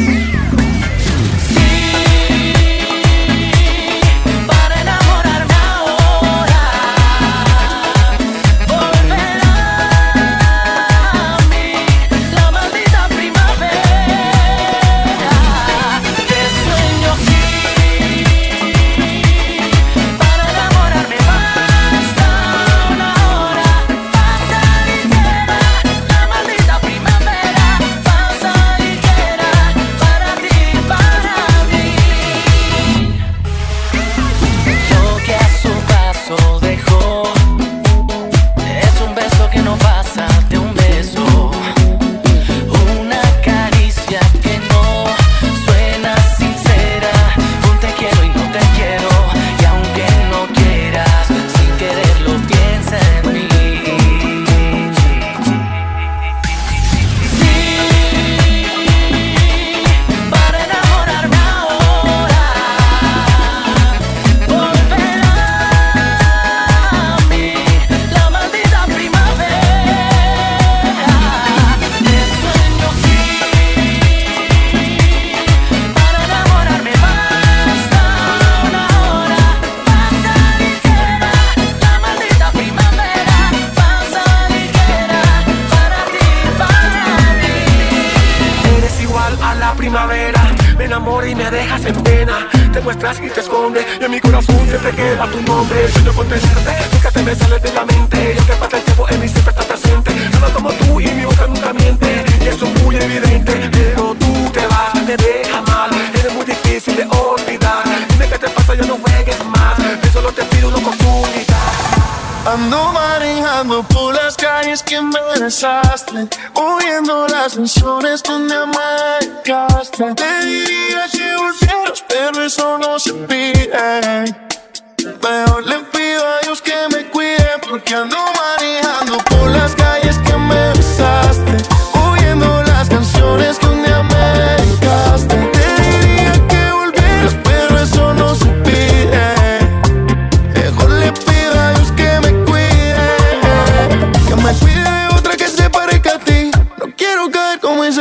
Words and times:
Bye. 0.00 0.43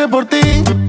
Por 0.08 0.26
ti. 0.26 0.83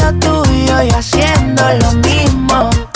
Lo 0.00 0.12
tuyo 0.14 0.82
y 0.82 0.90
haciendo 0.90 1.62
lo 1.80 1.92
mismo. 1.92 2.95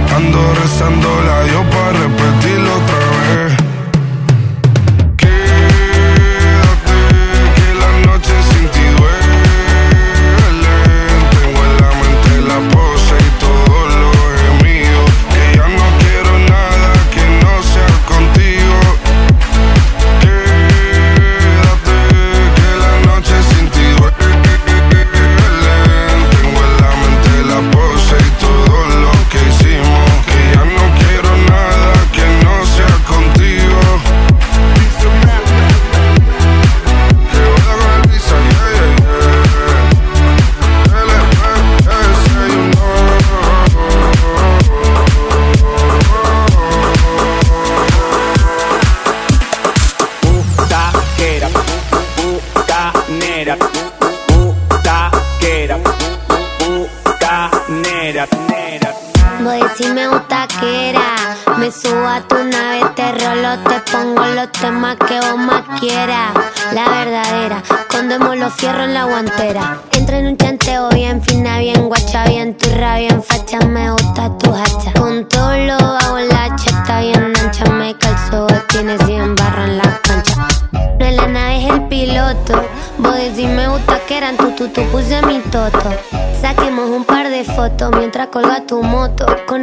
Ando 0.15 0.53
rezando 0.55 1.09
la 1.25 1.43
Dios 1.43 1.65
para 1.71 1.91
repetirlo 1.93 3.00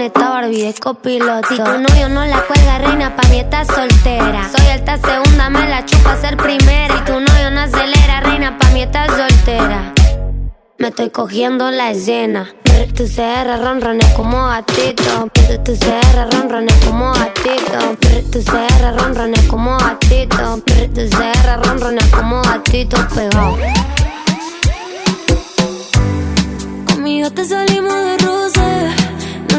esta 0.09 0.31
Barbie 0.31 0.62
de 0.62 0.75
copiloto. 0.75 1.49
Si 1.49 1.57
tu 1.57 1.79
novio 1.79 2.09
no 2.09 2.25
la 2.25 2.43
cuelga, 2.43 2.79
reina, 2.79 3.15
pa' 3.15 3.29
mí 3.29 3.41
está 3.41 3.65
soltera. 3.65 4.49
Soy 4.50 4.67
alta 4.69 4.97
segunda, 4.97 5.50
me 5.50 5.69
la 5.69 5.85
chupa 5.85 6.17
ser 6.17 6.37
primera. 6.37 6.95
Y 6.97 7.05
tu 7.05 7.12
novio 7.12 7.50
no 7.50 7.61
acelera, 7.61 8.21
reina, 8.21 8.59
pa' 8.59 8.71
mí 8.71 8.83
está 8.83 9.07
soltera. 9.07 9.93
Me 10.79 10.88
estoy 10.88 11.11
cogiendo 11.11 11.71
la 11.71 11.91
escena. 11.91 12.49
Tu 12.97 13.05
CR 13.05 13.62
ronrones 13.62 14.07
como 14.15 14.47
gatito. 14.47 15.29
Tu 15.65 15.73
CR 15.77 16.33
ronrones 16.33 16.75
como 16.87 17.12
gatito. 17.12 17.97
Tu 18.33 18.43
CR 18.45 18.97
ronrones 18.99 19.47
como 19.47 19.77
gatito. 19.79 20.62
Tu 20.95 21.09
CR 21.11 21.67
ronrones 21.67 22.07
como 22.07 22.41
gatito 22.43 22.97
pegado. 23.15 23.59
Conmigo 26.87 27.31
te 27.31 27.45
salimos 27.45 27.95
de 27.95 28.19
roce. 28.19 29.08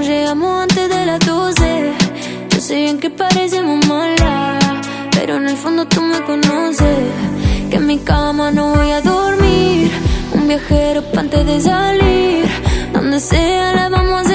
Llegamos 0.02 0.62
antes 0.62 0.90
de 0.90 1.06
las 1.06 1.20
12. 1.20 1.94
Yo 2.50 2.62
sé 2.62 2.76
bien 2.76 3.00
que 3.00 3.10
parecemos 3.10 3.86
malas. 3.86 4.64
Pero 5.12 5.36
en 5.36 5.50
el 5.50 5.58
fondo 5.58 5.86
tú 5.86 6.02
me 6.02 6.22
conoces. 6.24 7.00
Que 7.70 7.76
en 7.76 7.86
mi 7.86 7.98
cama 8.00 8.50
no 8.50 8.76
voy 8.76 8.92
a 8.92 9.02
dormir. 9.02 9.92
Un 10.34 10.48
viajero 10.48 11.04
pa' 11.12 11.20
antes 11.20 11.46
de 11.46 11.60
salir. 11.62 12.46
Donde 12.94 13.20
sea 13.20 13.74
la 13.74 13.90
vamos 13.90 14.26
a 14.26 14.29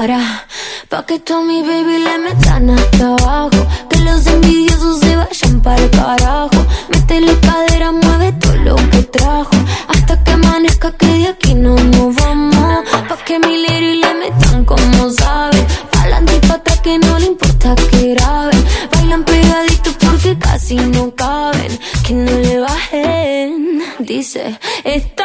Pa' 0.00 1.04
que 1.04 1.18
tú 1.18 1.34
a 1.34 1.42
mi 1.42 1.60
baby 1.60 1.98
le 1.98 2.18
metan 2.20 2.70
hasta 2.70 3.08
abajo. 3.08 3.50
Que 3.90 3.98
los 3.98 4.26
envidiosos 4.26 4.98
se 4.98 5.14
vayan 5.14 5.60
para 5.60 5.76
el 5.76 5.90
carajo. 5.90 6.64
Métele 6.88 7.38
cadera, 7.40 7.92
mueve 7.92 8.32
todo 8.40 8.56
lo 8.64 8.76
que 8.76 9.02
trajo. 9.02 9.50
Hasta 9.88 10.24
que 10.24 10.30
amanezca 10.30 10.90
que 10.92 11.06
de 11.06 11.28
aquí 11.28 11.54
no 11.54 11.74
nos 11.74 12.16
vamos. 12.16 12.88
Pa' 13.10 13.18
que 13.26 13.38
mi 13.40 13.62
lady 13.62 13.96
le 14.00 14.14
metan 14.14 14.64
como 14.64 15.10
sabe. 15.10 15.66
Pa'lante 15.92 16.34
y 16.34 16.46
pa' 16.48 16.54
atrás 16.54 16.80
que 16.80 16.98
no 16.98 17.18
le 17.18 17.26
importa 17.26 17.74
que 17.90 18.14
graben. 18.14 18.64
Bailan 18.92 19.22
pegaditos 19.24 19.94
porque 20.00 20.38
casi 20.38 20.76
no 20.76 21.14
caben. 21.14 21.78
Que 22.06 22.14
no 22.14 22.38
le 22.38 22.58
bajen. 22.60 23.82
Dice, 23.98 24.58
esta 24.82 25.19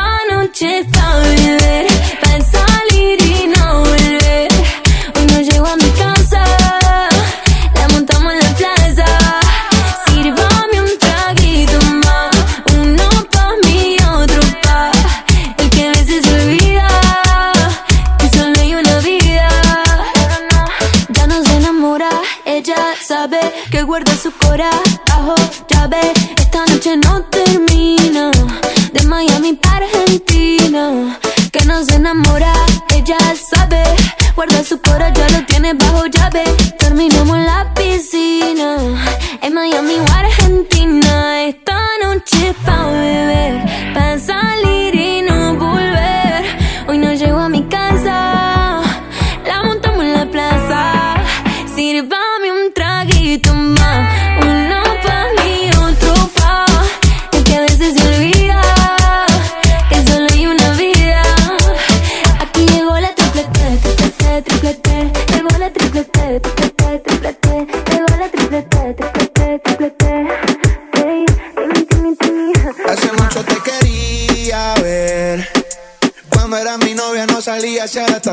ya 35.66 35.74
lo 35.74 35.74
tiene 35.74 35.74
bajo 35.74 36.06
llave. 36.08 36.44
Terminamos 36.78 36.85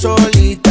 solita. 0.00 0.69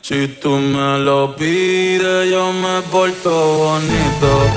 Si 0.00 0.28
tú 0.40 0.50
me 0.50 0.98
lo 0.98 1.34
pides, 1.34 2.30
yo 2.30 2.52
me 2.52 2.82
porto 2.90 3.30
bonito. 3.30 4.55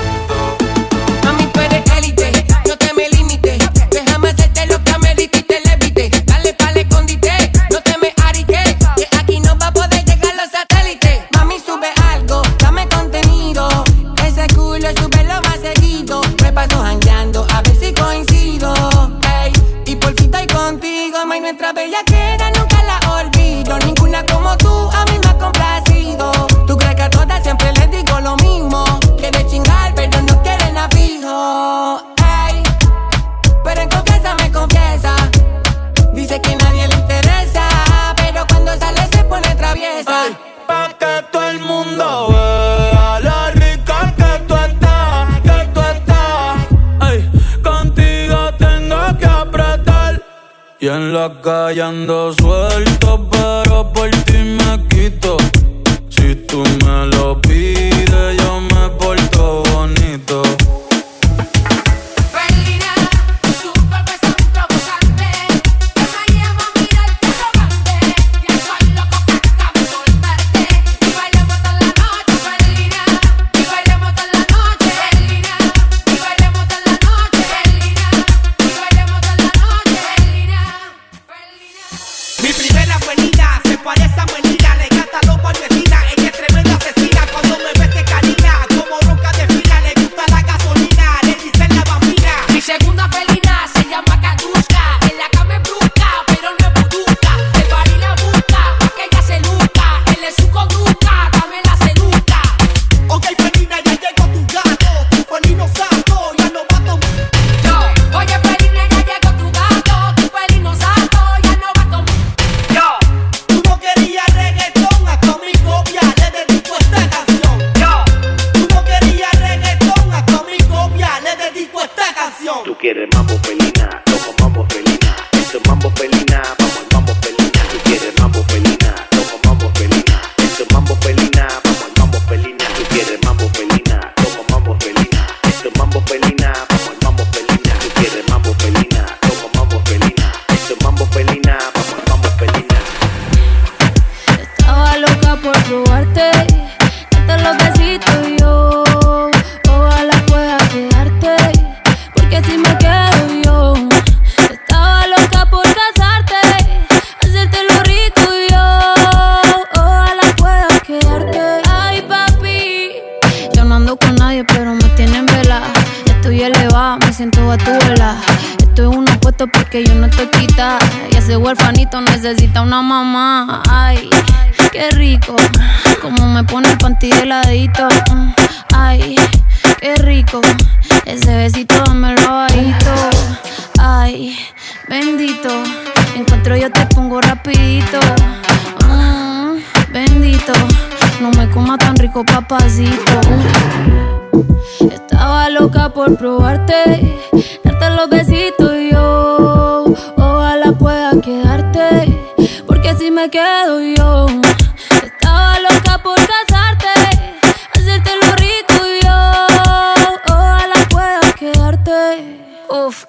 la 51.20 52.32
suelto, 52.32 53.28
pero 53.30 53.92
por 53.92 54.08
ti 54.24 54.38
me 54.38 54.88
quito. 54.88 55.36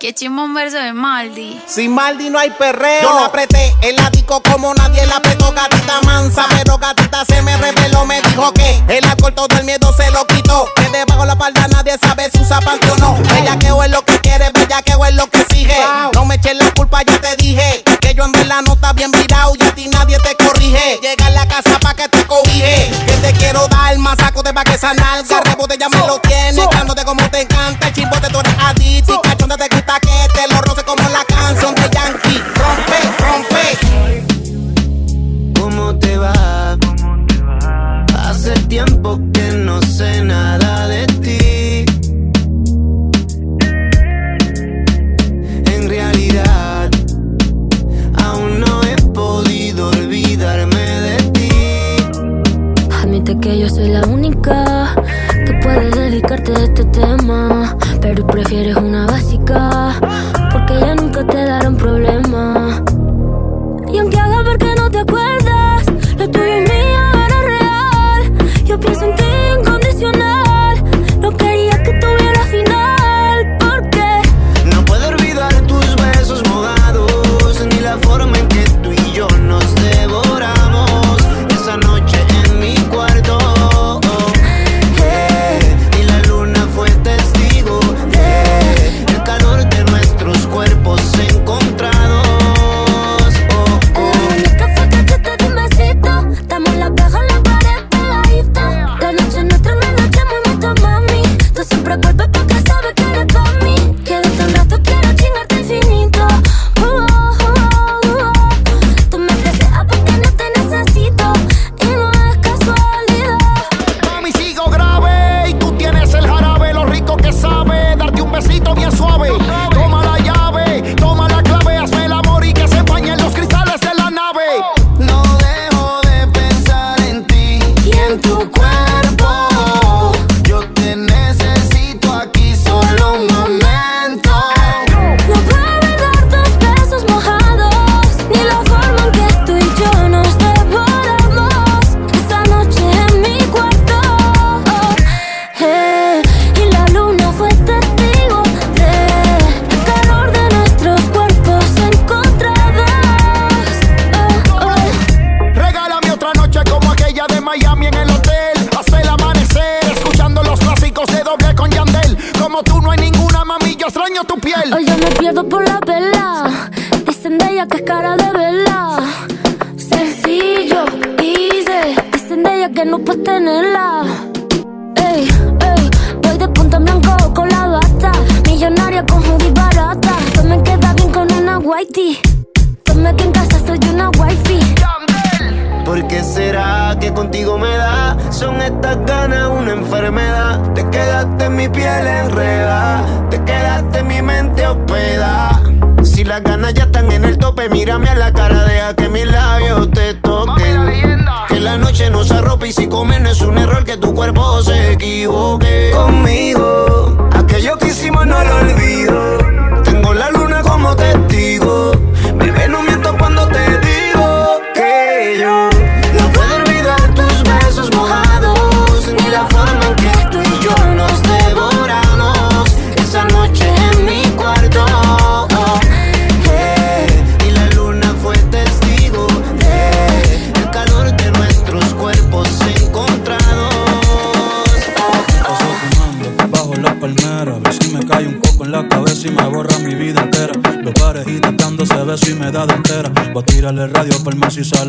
Que 0.01 0.15
Chimón 0.15 0.55
verse 0.55 0.79
de 0.79 0.93
Maldi. 0.93 1.61
Sin 1.67 1.93
Maldi 1.93 2.31
no 2.31 2.39
hay 2.39 2.49
perreo. 2.49 3.03
Yo 3.03 3.19
la 3.19 3.25
apreté 3.27 3.71
el 3.83 3.99
ático 3.99 4.41
como 4.41 4.73
nadie 4.73 5.05
la 5.05 5.17
apretó, 5.17 5.51
gatita 5.51 6.01
mansa. 6.01 6.47
Pero 6.49 6.79
gatita 6.79 7.23
se 7.23 7.39
me 7.43 7.55
reveló, 7.57 8.03
me 8.07 8.19
dijo 8.23 8.51
que 8.51 8.83
el 8.87 9.05
alcohol 9.05 9.35
todo 9.35 9.55
el 9.59 9.63
miedo 9.63 9.93
se 9.95 10.09
lo 10.09 10.25
quitó. 10.25 10.67
Que 10.75 10.89
debajo 10.89 11.23
la 11.23 11.35
palda 11.35 11.67
nadie 11.67 11.99
sabe 12.01 12.31
si 12.31 12.41
usa 12.41 12.59
panty 12.61 12.89
o 12.89 12.95
no. 12.95 13.13
Bellaqueo 13.31 13.83
es 13.83 13.91
lo 13.91 14.03
que 14.03 14.17
quiere, 14.21 14.49
bellaqueo 14.51 15.05
es 15.05 15.13
lo 15.13 15.27
que 15.27 15.45
sigue. 15.51 15.77
No 16.15 16.25
me 16.25 16.33
eches 16.33 16.55
la 16.55 16.71
culpa, 16.71 17.03
ya 17.03 17.21
te 17.21 17.35
dije. 17.35 17.83
Que 18.01 18.15
yo 18.15 18.25
en 18.25 18.31
verdad 18.31 18.61
no 18.65 18.75
bien 18.93 19.11
virado 19.11 19.53
y 19.57 19.63
a 19.63 19.73
ti 19.73 19.87
nadie 19.87 20.17
te 20.19 20.35
corrige. 20.43 20.99
Llega 21.01 21.27
a 21.27 21.29
la 21.29 21.47
casa 21.47 21.79
pa' 21.79 21.93
que 21.93 22.07
te 22.09 22.25
cobije. 22.25 22.91
Que 23.05 23.13
te 23.13 23.33
quiero 23.33 23.67
dar 23.67 23.97
más 23.97 24.17
saco 24.17 24.43
de 24.43 24.53
pa' 24.53 24.63
que 24.63 24.77
sanar. 24.77 25.23
Rebote 25.45 25.77
ya 25.77 25.89
me 25.89 25.97
lo 25.97 26.19
tiene, 26.19 26.67
cándote 26.69 27.03
como 27.05 27.29
te 27.29 27.41
encanta. 27.41 27.87
El 27.87 27.93
chimbote 27.93 28.27
tú 28.29 28.39
eres 28.39 28.53
adicto 28.59 29.21
y 29.23 29.27
cachonda 29.27 29.57
te 29.57 29.69
soy 53.82 53.89
la 53.89 54.06
única 54.06 54.94
que 55.44 55.54
puede 55.63 55.89
dedicarte 55.89 56.52
a 56.52 56.63
este 56.65 56.84
tema, 56.86 57.76
pero 58.00 58.28
prefieres 58.28 58.76
una 58.76 59.08
vez 59.08 59.20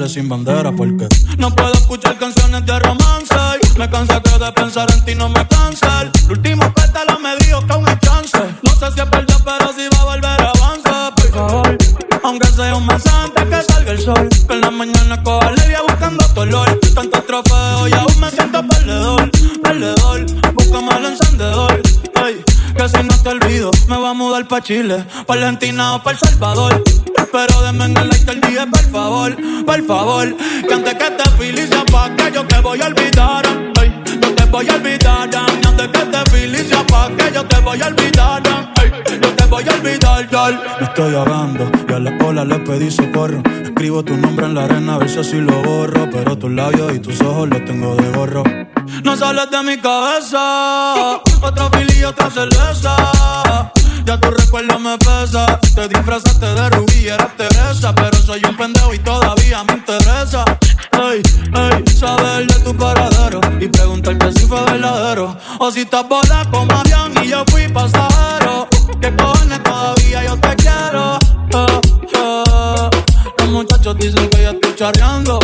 Sin 0.08 0.28
bandera 0.28 0.72
porque 0.72 1.06
no 1.38 1.54
puedo 1.54 1.72
escuchar 1.74 2.18
canciones 2.18 2.66
de 2.66 2.78
romance. 2.80 3.36
Me 3.78 3.88
cansa 3.88 4.20
cansé 4.20 4.38
de 4.44 4.52
pensar 4.52 4.90
en 4.92 5.04
ti, 5.04 5.14
no 5.14 5.28
me 5.28 5.46
cansa. 5.46 6.02
El 6.02 6.32
último 6.32 6.74
pétalo 6.74 7.20
me 7.20 7.36
dijo 7.36 7.64
que 7.64 7.72
aún 7.72 7.88
hay 7.88 7.96
chance. 8.00 8.38
No 8.62 8.74
sé 8.74 8.92
si 8.92 9.00
es 9.00 9.10
verdad, 9.10 9.36
pero 9.44 9.72
si 9.72 9.88
va 9.94 10.02
a 10.02 10.04
volver 10.04 10.42
avanza, 10.42 11.14
por 11.14 11.30
favor. 11.30 11.78
Aunque 12.24 12.48
sea 12.48 12.74
un 12.74 12.86
mes 12.86 13.06
antes 13.06 13.44
que 13.44 13.72
salga 13.72 13.92
el 13.92 14.00
sol. 14.00 14.28
Que 14.48 14.54
en 14.54 14.60
la 14.60 14.70
mañana 14.72 15.22
coja 15.22 15.46
alegría 15.46 15.82
buscando 15.82 16.26
dolor. 16.34 16.80
Tantos 16.94 17.26
trofeos 17.26 17.88
y 17.88 17.92
aún 17.92 18.20
me 18.20 18.30
siento 18.30 18.66
perdedor, 18.66 19.30
perdedor. 19.62 20.26
Búscame 20.54 20.96
el 20.96 21.04
encendedor. 21.06 21.82
Hey, 22.16 22.42
que 22.76 22.88
si 22.88 23.02
no 23.04 23.22
te 23.22 23.28
olvido, 23.28 23.70
me 23.88 23.98
va 23.98 24.10
a 24.10 24.14
mudar 24.14 24.48
pa' 24.48 24.60
Chile, 24.62 25.04
pa' 25.26 25.34
Argentina 25.34 25.94
o 25.94 26.02
pa' 26.02 26.10
El 26.10 26.18
Salvador. 26.18 26.82
Pero 27.32 27.62
de 27.62 27.72
voy 32.62 32.80
a 32.80 32.86
olvidar. 32.86 33.44
Ay, 33.80 34.02
yo 34.22 34.34
te 34.34 34.44
voy 34.46 34.68
a 34.68 34.74
olvidar. 34.74 35.30
Y 35.32 35.66
antes 35.66 35.88
que 35.88 36.04
te 36.06 36.30
felicia 36.30 36.86
pa' 36.86 37.10
que 37.16 37.34
yo 37.34 37.44
te 37.44 37.60
voy 37.60 37.82
a 37.82 37.86
olvidar. 37.86 38.42
Ay, 38.80 38.92
yo 39.22 39.34
te 39.34 39.44
voy 39.46 39.64
a 39.68 39.74
olvidar, 39.74 40.28
girl. 40.28 40.60
Me 40.80 40.86
estoy 40.86 41.14
ahogando 41.14 41.70
y 41.88 41.92
a 41.92 41.98
la 41.98 42.24
ola 42.24 42.44
le 42.44 42.58
pedí 42.60 42.90
socorro. 42.90 43.42
Escribo 43.62 44.02
tu 44.04 44.16
nombre 44.16 44.46
en 44.46 44.54
la 44.54 44.64
arena 44.64 44.94
a 44.94 44.98
ver 44.98 45.10
si 45.10 45.40
lo 45.40 45.62
borro. 45.62 46.08
Pero 46.10 46.38
tus 46.38 46.50
labios 46.50 46.94
y 46.94 46.98
tus 47.00 47.20
ojos 47.20 47.48
los 47.48 47.64
tengo 47.64 47.94
de 47.96 48.08
gorro. 48.16 48.44
No 49.04 49.16
sales 49.16 49.50
de 49.50 49.62
mi 49.62 49.76
cabeza. 49.78 51.16
Otra 51.42 51.70
fili 51.70 52.00
y 52.00 52.04
otra 52.04 52.30
cerveza. 52.30 53.72
Ya 54.04 54.18
tu 54.18 54.30
recuerdo 54.30 54.78
me 54.78 54.98
pesa. 54.98 55.58
Te 55.74 55.88
disfrazaste 55.88 56.46
de 56.46 56.70
rubí 56.70 57.08
eras 57.08 57.36
Teresa. 57.36 57.94
Pero 57.94 58.16
soy 58.18 58.42
un 58.44 58.56
pendejo 58.56 58.94
y 58.94 58.98
todavía 58.98 59.64
me 59.64 59.74
interesa. 59.74 60.44
Ey, 60.92 61.22
ey, 61.54 61.84
saber 61.94 62.46
de 62.46 62.60
tu 62.60 62.76
paradero. 62.76 63.40
Y 63.60 63.68
preguntarte 63.68 64.32
si 64.32 64.46
fue 64.46 64.62
verdadero. 64.64 65.36
O 65.58 65.70
si 65.70 65.80
estás 65.80 66.08
bola 66.08 66.46
como 66.50 66.72
avión 66.72 67.12
y 67.24 67.28
yo 67.28 67.44
fui 67.50 67.68
pasajero. 67.68 68.68
Que 69.00 69.14
cojones 69.16 69.62
todavía 69.62 70.24
yo 70.24 70.36
te 70.38 70.56
quiero. 70.56 71.18
Eh, 71.50 71.80
eh. 72.14 72.90
Los 73.38 73.48
muchachos 73.48 73.96
dicen 73.98 74.28
que 74.30 74.42
ya 74.42 74.50
estoy 74.50 74.74
charreando. 74.74 75.38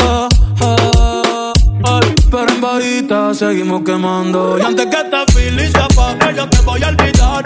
Eh. 0.00 0.28
Pero 2.34 2.48
en 2.48 2.60
bajita 2.60 3.32
seguimos 3.32 3.82
quemando. 3.84 4.58
Y 4.58 4.62
antes 4.62 4.86
que 4.86 5.04
te 5.04 5.32
felicia 5.32 5.86
pa' 5.94 6.18
que 6.18 6.34
yo 6.34 6.48
te 6.48 6.60
voy 6.62 6.82
a 6.82 6.88
olvidar. 6.88 7.44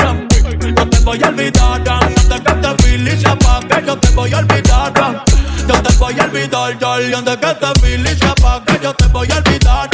Yo 0.75 0.89
te 0.89 1.01
voy 1.01 1.23
a 1.23 1.29
olvidar. 1.29 1.83
Antes 1.87 2.41
que 2.41 2.53
te 2.55 2.83
felicia 2.83 3.39
pa' 3.39 3.61
que 3.69 3.87
yo 3.87 3.99
te 3.99 4.11
voy 4.13 4.33
a 4.33 4.39
olvidar. 4.39 5.25
Yo 5.69 5.83
te 5.83 5.95
voy 5.99 6.19
a 6.19 6.25
olvidar, 6.25 6.79
girl. 6.79 7.11
Y 7.11 7.13
antes 7.13 7.37
que 7.37 7.55
te 7.55 7.81
felicia 7.81 8.35
pa' 8.37 8.65
que 8.65 8.81
yo 8.83 8.95
te 8.95 9.07
voy 9.09 9.29
a 9.31 9.37
olvidar. 9.37 9.91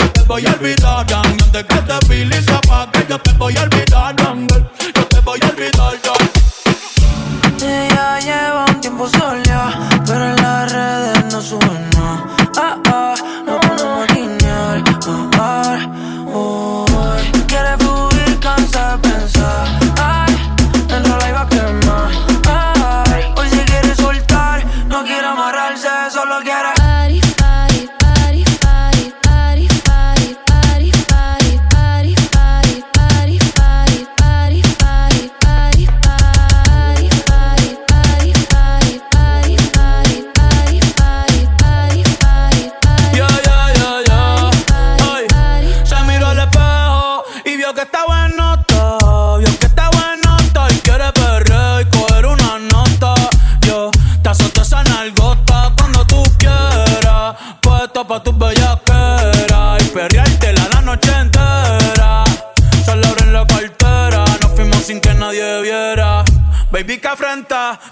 Yo 0.00 0.10
te 0.10 0.22
voy 0.22 0.46
a 0.46 0.50
olvidar. 0.50 1.06
Antes 1.14 1.64
que 1.64 1.76
te 1.76 2.06
felicia 2.08 2.60
pa' 2.62 2.90
que 2.90 3.06
yo 3.08 3.18
te 3.20 3.32
voy 3.34 3.56
a 3.56 3.62
olvidar. 3.62 4.17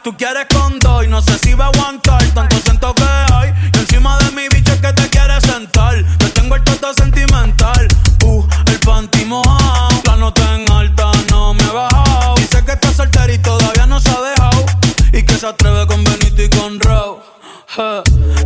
Tú 0.03 0.15
quieres 0.19 0.47
con 0.55 0.79
dos 0.81 1.03
y 1.03 1.09
no 1.09 1.23
sé 1.23 1.39
si 1.39 1.55
va 1.55 1.65
a 1.65 1.69
aguantar 1.69 2.23
tanto 2.35 2.57
siento 2.59 2.95
que 2.95 3.05
hay. 3.33 3.55
Y 3.73 3.79
encima 3.79 4.19
de 4.19 4.31
mi 4.33 4.49
bicho 4.49 4.75
es 4.75 4.81
que 4.81 4.93
te 4.93 5.09
quieres 5.09 5.43
sentar. 5.45 5.95
Te 6.19 6.29
tengo 6.31 6.57
el 6.57 6.63
toto 6.63 6.93
sentimental. 6.93 7.89
Uh, 8.23 8.45
el 8.67 8.79
panty 8.81 9.25
mojado. 9.25 10.03
La 10.05 10.17
nota 10.17 10.55
en 10.55 10.71
alta 10.71 11.11
no 11.31 11.55
me 11.55 11.65
he 11.65 11.71
bajado. 11.71 12.35
Dice 12.37 12.63
que 12.67 12.73
está 12.73 12.93
soltera 12.93 13.33
y 13.33 13.39
todavía 13.39 13.87
no 13.87 13.99
se 13.99 14.11
ha 14.11 14.21
dejado. 14.21 14.67
Y 15.13 15.23
que 15.23 15.35
se 15.39 15.47
atreve 15.47 15.87
con 15.87 16.05
Benito 16.05 16.43
y 16.43 16.51
con. 16.51 16.79
Je. 16.79 18.46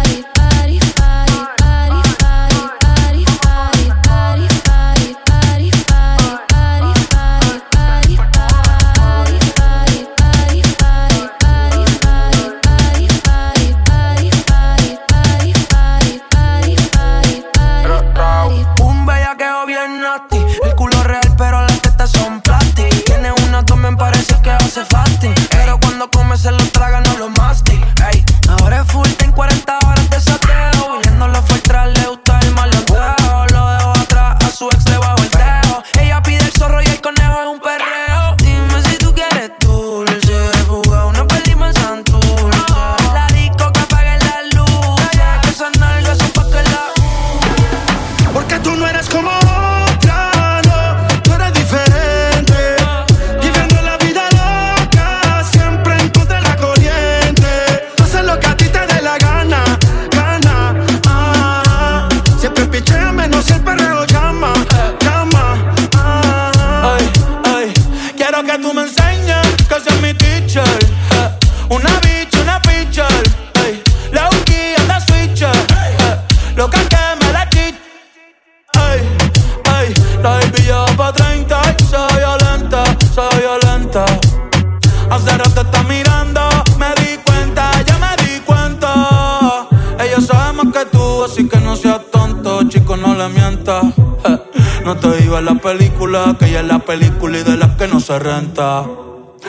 renta. 98.19 98.85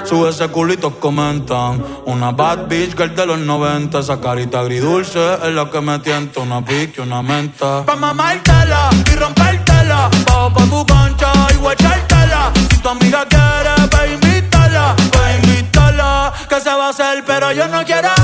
Sube 0.04 0.30
ese 0.30 0.48
culito, 0.48 0.98
comentan. 0.98 1.84
Una 2.06 2.32
bad 2.32 2.66
bitch 2.66 2.96
girl 2.96 3.14
de 3.14 3.26
los 3.26 3.38
90. 3.38 3.98
Esa 3.98 4.20
carita 4.20 4.60
agridulce 4.60 5.34
es 5.34 5.54
la 5.54 5.70
que 5.70 5.80
me 5.80 5.98
tienta. 5.98 6.40
Una 6.40 6.64
pique, 6.64 7.00
una 7.00 7.22
menta. 7.22 7.84
Pa' 7.84 7.96
mamártela 7.96 8.90
y 9.10 9.16
rompértela. 9.16 10.10
Bajo 10.26 10.52
pa' 10.54 10.64
tu 10.64 10.86
concha 10.86 11.32
y 11.54 11.56
guachártela. 11.56 12.52
Si 12.70 12.78
tu 12.78 12.88
amiga 12.88 13.26
quiere, 13.26 13.88
pa' 13.90 14.06
invítala. 14.06 14.96
Pa' 15.12 15.32
invítala. 15.36 16.32
Que 16.48 16.60
se 16.60 16.70
va 16.70 16.86
a 16.86 16.90
hacer, 16.90 17.22
pero 17.26 17.52
yo 17.52 17.68
no 17.68 17.84
quiero. 17.84 18.21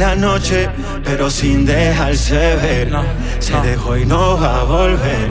la 0.00 0.16
noche, 0.16 0.70
pero 1.04 1.30
sin 1.30 1.66
dejarse 1.66 2.56
ver. 2.56 2.90
Se 3.38 3.52
dejó 3.60 3.98
y 3.98 4.06
no 4.06 4.40
va 4.40 4.60
a 4.60 4.64
volver. 4.64 5.30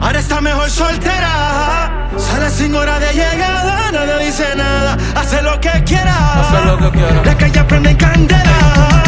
Ahora 0.00 0.20
está 0.20 0.40
mejor 0.40 0.70
soltera. 0.70 2.08
Sale 2.16 2.48
sin 2.48 2.74
hora 2.76 3.00
de 3.00 3.12
llegada, 3.12 3.90
nada 3.90 4.18
dice 4.18 4.46
nada. 4.56 4.96
Hace 5.16 5.42
lo 5.42 5.60
que 5.60 5.72
quiera. 5.84 6.16
Hace 6.40 6.64
lo 6.64 6.92
que. 6.92 7.00
La 7.24 7.36
calle 7.36 7.64
prende 7.64 7.96
candela. 7.96 9.02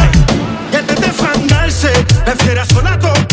Y 0.73 0.75
antes 0.75 0.99
de 0.99 1.11
fandarse, 1.23 1.91
prefiere 2.25 2.65
sola 2.65 2.99
tocar. 2.99 3.32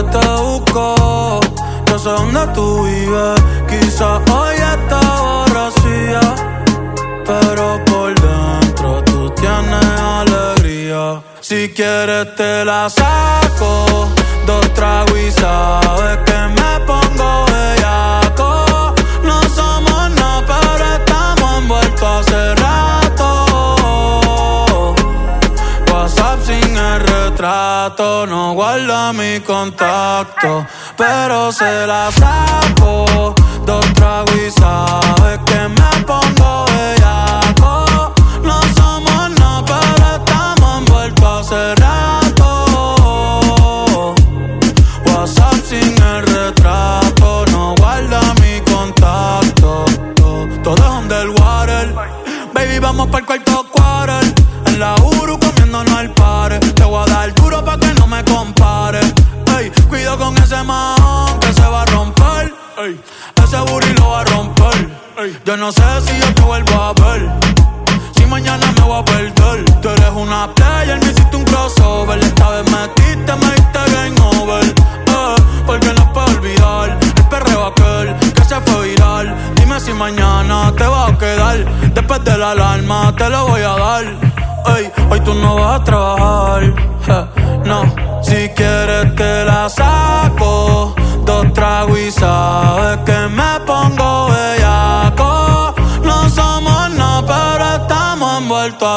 siempre 0.00 0.20
te 0.20 0.26
busco. 0.42 1.40
No 1.90 1.98
sé 1.98 2.08
dónde 2.08 2.46
tú 2.54 2.84
vives, 2.84 3.42
quizás 3.68 4.20
hoy 4.30 4.56
está 4.56 5.00
borracía, 5.00 6.20
pero 7.26 7.84
por 7.84 8.14
dentro 8.20 9.02
tú 9.04 9.30
tienes 9.30 9.84
alegría. 10.00 11.22
Si 11.40 11.68
quieres 11.70 12.34
te 12.36 12.64
la 12.64 12.88
saco, 12.88 14.08
dos 14.46 14.74
tragos 14.74 15.18
y 15.18 15.30
sabes 15.32 16.18
que 16.26 16.29
no 27.88 28.52
guarda 28.52 29.10
mi 29.14 29.40
contacto, 29.40 30.66
pero 30.98 31.50
se 31.50 31.86
la 31.86 32.10
saco. 32.12 33.34
Dos 33.64 33.86
tragos 33.94 34.34
y 34.36 34.50
sabes 34.50 35.38
que 35.46 35.68
me 35.68 36.04
pongo 36.04 36.66
bellaco. 36.66 38.12
No 38.42 38.60
somos 38.76 39.30
nada, 39.38 39.64
pero 39.64 40.16
estamos 40.16 40.78
envueltos 40.78 41.52
hace 41.52 41.74
rato. 41.76 42.54
WhatsApp 45.06 45.54
sin 45.64 46.02
el 46.02 46.22
retrato, 46.26 47.46
no 47.50 47.74
guarda 47.78 48.20
mi 48.42 48.60
contacto. 48.70 49.86
Todo 50.62 50.76
es 50.76 50.90
underwater. 51.02 51.94
Baby, 52.52 52.78
vamos 52.78 53.06
para 53.06 53.20
el 53.20 53.26
cuarto 53.26 53.39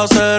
hace 0.04 0.38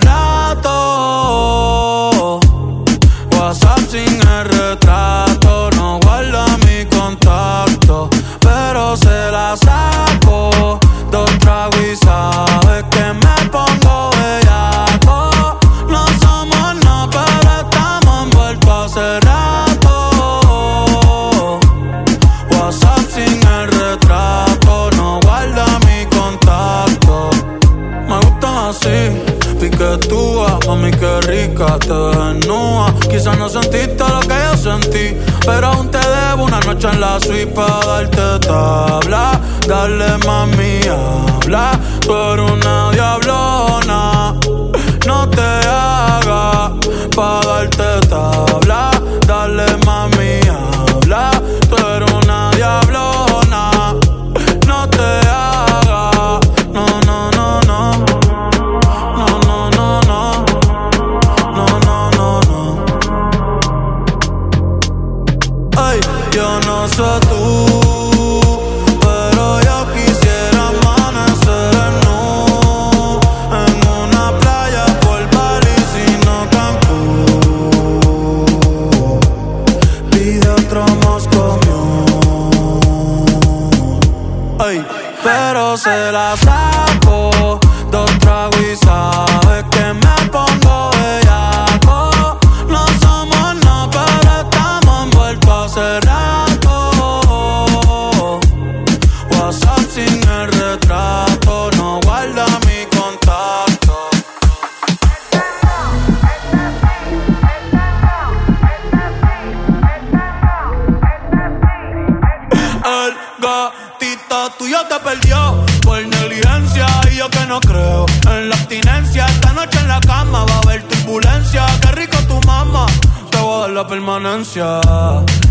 yo 117.26 117.30
que 117.30 117.46
no 117.48 117.60
creo 117.60 118.06
en 118.30 118.50
la 118.50 118.56
abstinencia. 118.56 119.26
Esta 119.26 119.54
noche 119.54 119.80
en 119.80 119.88
la 119.88 120.00
cama 120.02 120.46
va 120.46 120.56
a 120.56 120.60
haber 120.60 120.84
turbulencia. 120.84 121.66
Qué 121.82 121.92
rico 121.92 122.18
tu 122.28 122.40
mamá, 122.48 122.86
te 123.32 123.38
voy 123.38 123.56
a 123.56 123.62
dar 123.62 123.70
la 123.72 123.88
permanencia. 123.88 124.82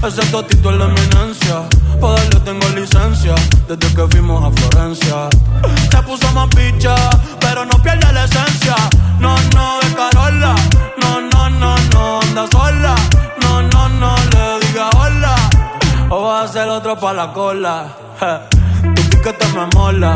Ese 0.07 0.23
totito 0.31 0.71
es 0.71 0.77
la 0.77 0.85
eminencia. 0.85 1.63
Para 2.01 2.23
tengo 2.45 2.69
licencia 2.71 3.35
desde 3.69 3.95
que 3.95 4.09
fuimos 4.09 4.45
a 4.45 4.51
Florencia. 4.51 5.29
Se 5.91 6.03
puso 6.03 6.31
más 6.33 6.49
picha, 6.49 6.95
pero 7.41 7.65
no 7.65 7.83
pierde 7.83 8.13
la 8.13 8.25
esencia. 8.25 8.75
No, 9.19 9.37
no, 9.55 9.81
de 9.81 9.95
Carola. 9.95 10.55
No, 11.03 11.21
no, 11.21 11.51
no, 11.51 11.77
no, 11.93 12.21
anda 12.21 12.47
sola. 12.51 12.95
No, 13.43 13.63
no, 13.63 13.89
no, 13.89 14.17
le 14.33 14.67
diga 14.67 14.91
hola. 14.91 15.37
O 16.11 16.25
va 16.25 16.43
a 16.43 16.49
ser 16.49 16.69
otro 16.69 16.99
pa' 16.99 17.13
la 17.13 17.33
cola. 17.33 17.89
Je. 18.21 18.55
Tu 18.95 19.03
piquete 19.09 19.47
me 19.55 19.65
mola 19.75 20.15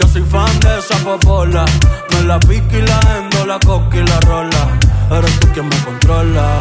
yo 0.00 0.08
soy 0.08 0.22
fan 0.22 0.60
de 0.60 0.78
esa 0.78 0.96
popola. 0.98 1.64
Me 2.10 2.22
la 2.24 2.38
pica 2.40 2.78
y 2.78 2.82
la 2.82 3.00
endo, 3.18 3.46
la 3.46 3.58
coca 3.58 3.96
y 3.96 4.06
la 4.06 4.20
rola. 4.20 4.78
Eres 5.10 5.40
tú 5.40 5.48
quien 5.52 5.68
me 5.68 5.76
controla. 5.78 6.58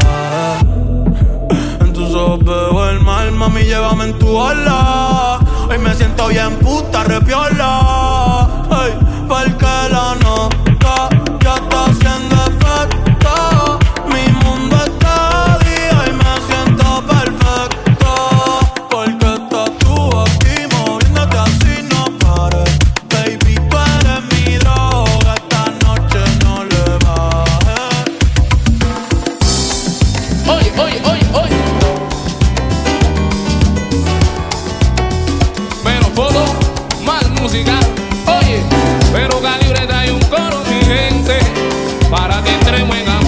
En 1.79 1.93
tus 1.93 2.13
ojos 2.13 2.43
veo 2.43 2.89
el 2.89 2.99
mal, 3.01 3.31
mami, 3.31 3.63
llévame 3.63 4.05
en 4.05 4.19
tu 4.19 4.27
ola. 4.35 5.39
Hoy 5.69 5.77
me 5.77 5.93
siento 5.93 6.27
bien 6.27 6.55
puta, 6.59 7.03
repiola. 7.03 8.47
Hey, 8.69 8.93
porque 9.27 9.65
la 9.89 10.15
nota 10.21 11.09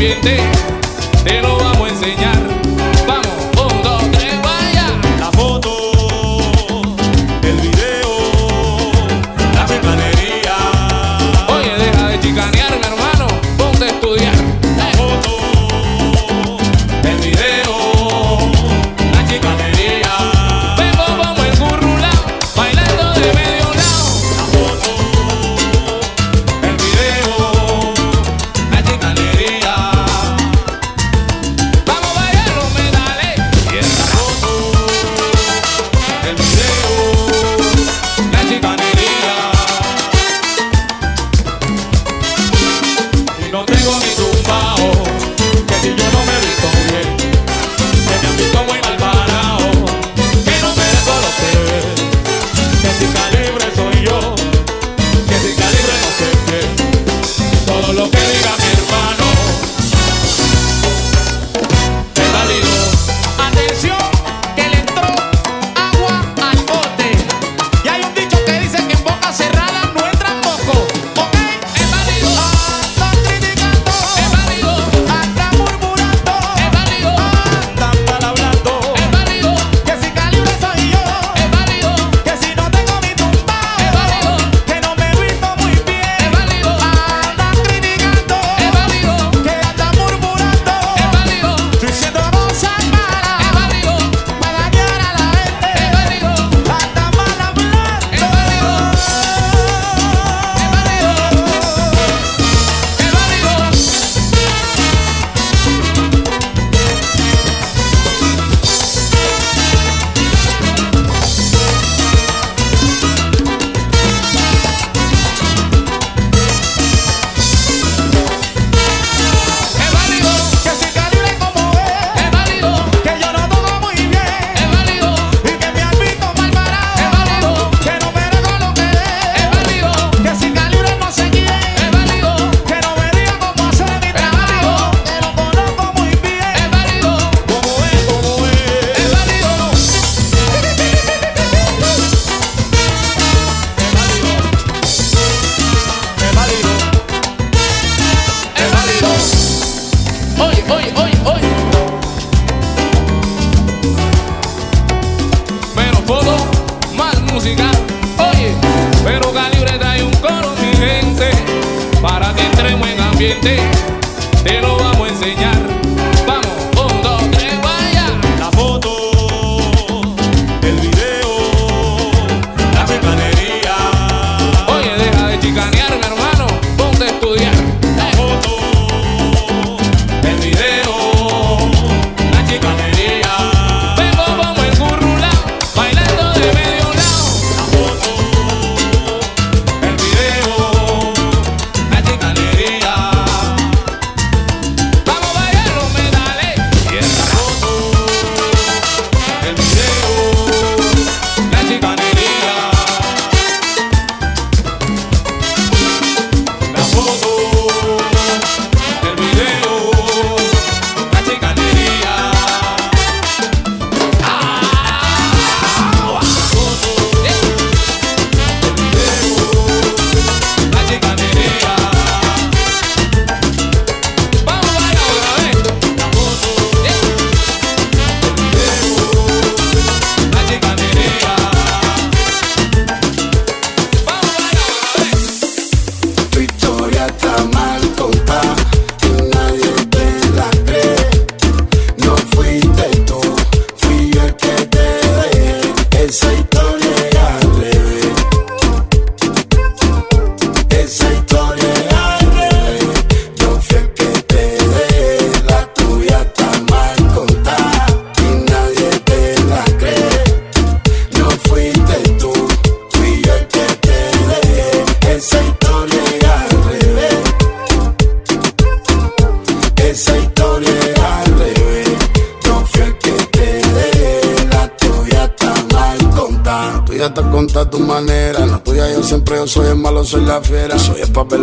querer 0.05 0.54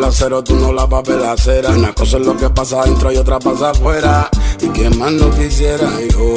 el 0.02 0.08
acero, 0.08 0.42
tú 0.42 0.56
no 0.56 0.72
la 0.72 0.88
papel 0.88 1.24
acera. 1.24 1.70
Una 1.70 1.92
cosa 1.92 2.16
es 2.18 2.26
lo 2.26 2.36
que 2.36 2.50
pasa 2.50 2.80
adentro 2.80 3.12
y 3.12 3.16
otra 3.16 3.38
pasa 3.38 3.70
afuera. 3.70 4.28
Y 4.60 4.68
que 4.68 4.90
más 4.90 5.12
no 5.12 5.30
quisiera 5.30 5.88
yo, 6.10 6.34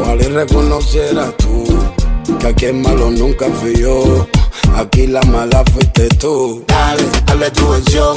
ojalá 0.00 0.22
y 0.22 0.28
reconociera 0.28 1.30
tú. 1.36 1.64
Que 2.38 2.46
aquí 2.46 2.64
el 2.66 2.76
malo 2.76 3.10
nunca 3.10 3.46
fui 3.60 3.76
yo. 3.76 4.26
Aquí 4.76 5.06
la 5.06 5.20
mala 5.22 5.62
fuiste 5.72 6.08
tú. 6.20 6.64
Dale, 6.66 7.02
dale 7.26 7.50
tu 7.50 7.68
versión. 7.68 8.16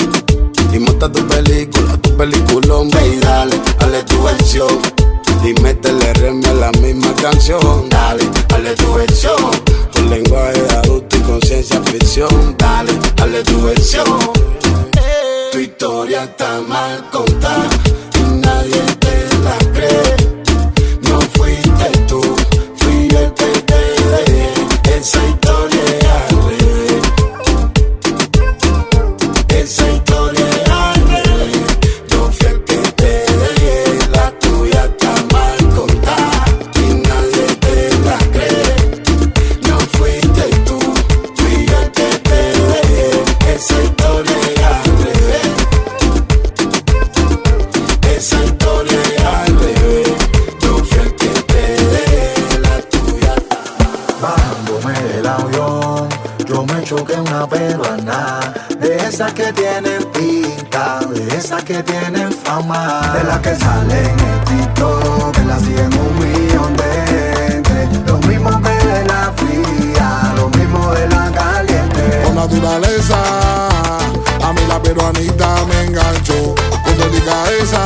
Y 0.72 0.80
monta 0.80 1.12
tu 1.12 1.28
película, 1.28 1.98
tu 1.98 2.16
peliculón, 2.16 2.90
ve 2.90 3.16
y 3.16 3.20
dale, 3.20 3.60
dale 3.80 4.04
tu 4.04 4.24
versión. 4.24 5.09
Y 5.44 5.54
métele 5.62 6.14
reme 6.14 6.48
a 6.48 6.54
la 6.54 6.72
misma 6.74 7.14
canción. 7.16 7.90
Dale, 7.90 8.30
dale 8.48 8.76
tu 8.76 8.94
versión. 8.94 9.52
Con 9.94 10.10
lenguaje 10.10 10.62
adulto 10.78 11.18
y 11.18 11.20
conciencia 11.22 11.82
ficción. 11.84 12.56
Dale, 12.58 12.92
dale 13.16 13.44
tu 13.44 13.62
versión. 13.64 14.06
Tu 15.52 15.60
historia 15.60 16.24
está 16.26 16.62
mal 16.68 17.10
contada 17.12 17.70
y 18.16 18.24
nadie 18.40 18.82
te 19.00 19.30
la 19.44 19.58
cree. 19.74 20.16
No 21.02 21.20
fuiste 21.34 21.90
tú, 22.08 22.22
fui 22.76 23.08
el 23.08 23.34
que 23.34 23.62
te 23.70 23.82
dejé. 24.12 24.98
Esa 24.98 25.26
yo 56.90 56.96
me 56.96 57.02
choqué 57.02 57.20
una 57.20 57.48
peruana 57.48 58.40
De 58.80 58.98
esas 58.98 59.34
que 59.34 59.52
tienen 59.54 60.04
pinta, 60.12 61.00
de 61.10 61.38
esas 61.38 61.64
que 61.64 61.84
tienen 61.84 62.32
fama 62.32 63.02
De 63.14 63.24
las 63.26 63.40
que 63.40 63.56
salen 63.56 64.06
en 64.06 64.44
TikTok, 64.46 65.36
que 65.36 65.46
la 65.46 65.60
siguen 65.60 65.90
un 65.94 66.20
millón 66.20 66.76
de 66.78 66.92
gente 67.08 67.90
Lo 68.08 68.18
mismo 68.20 68.50
que 68.62 68.88
de 68.88 69.06
la 69.06 69.34
fría, 69.36 70.34
lo 70.36 70.50
mismo 70.50 70.92
de 70.92 71.08
la 71.10 71.32
caliente 71.32 72.22
Con 72.24 72.36
naturaleza, 72.36 73.18
a 74.44 74.54
mí 74.54 74.62
la 74.68 74.82
peruanita 74.82 75.66
me 75.68 75.84
enganchó. 75.86 76.56
Con 76.84 76.98
delicadeza, 76.98 77.80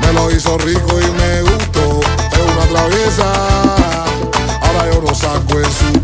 me 0.00 0.12
lo 0.12 0.30
hizo 0.30 0.56
rico 0.58 1.00
y 1.00 1.10
me 1.10 1.42
gustó. 1.42 2.00
Es 2.30 2.52
una 2.52 2.66
traviesa, 2.72 3.32
ahora 4.60 4.92
yo 4.92 5.00
lo 5.00 5.14
saco 5.14 5.58
en 5.58 5.72
su 5.72 6.03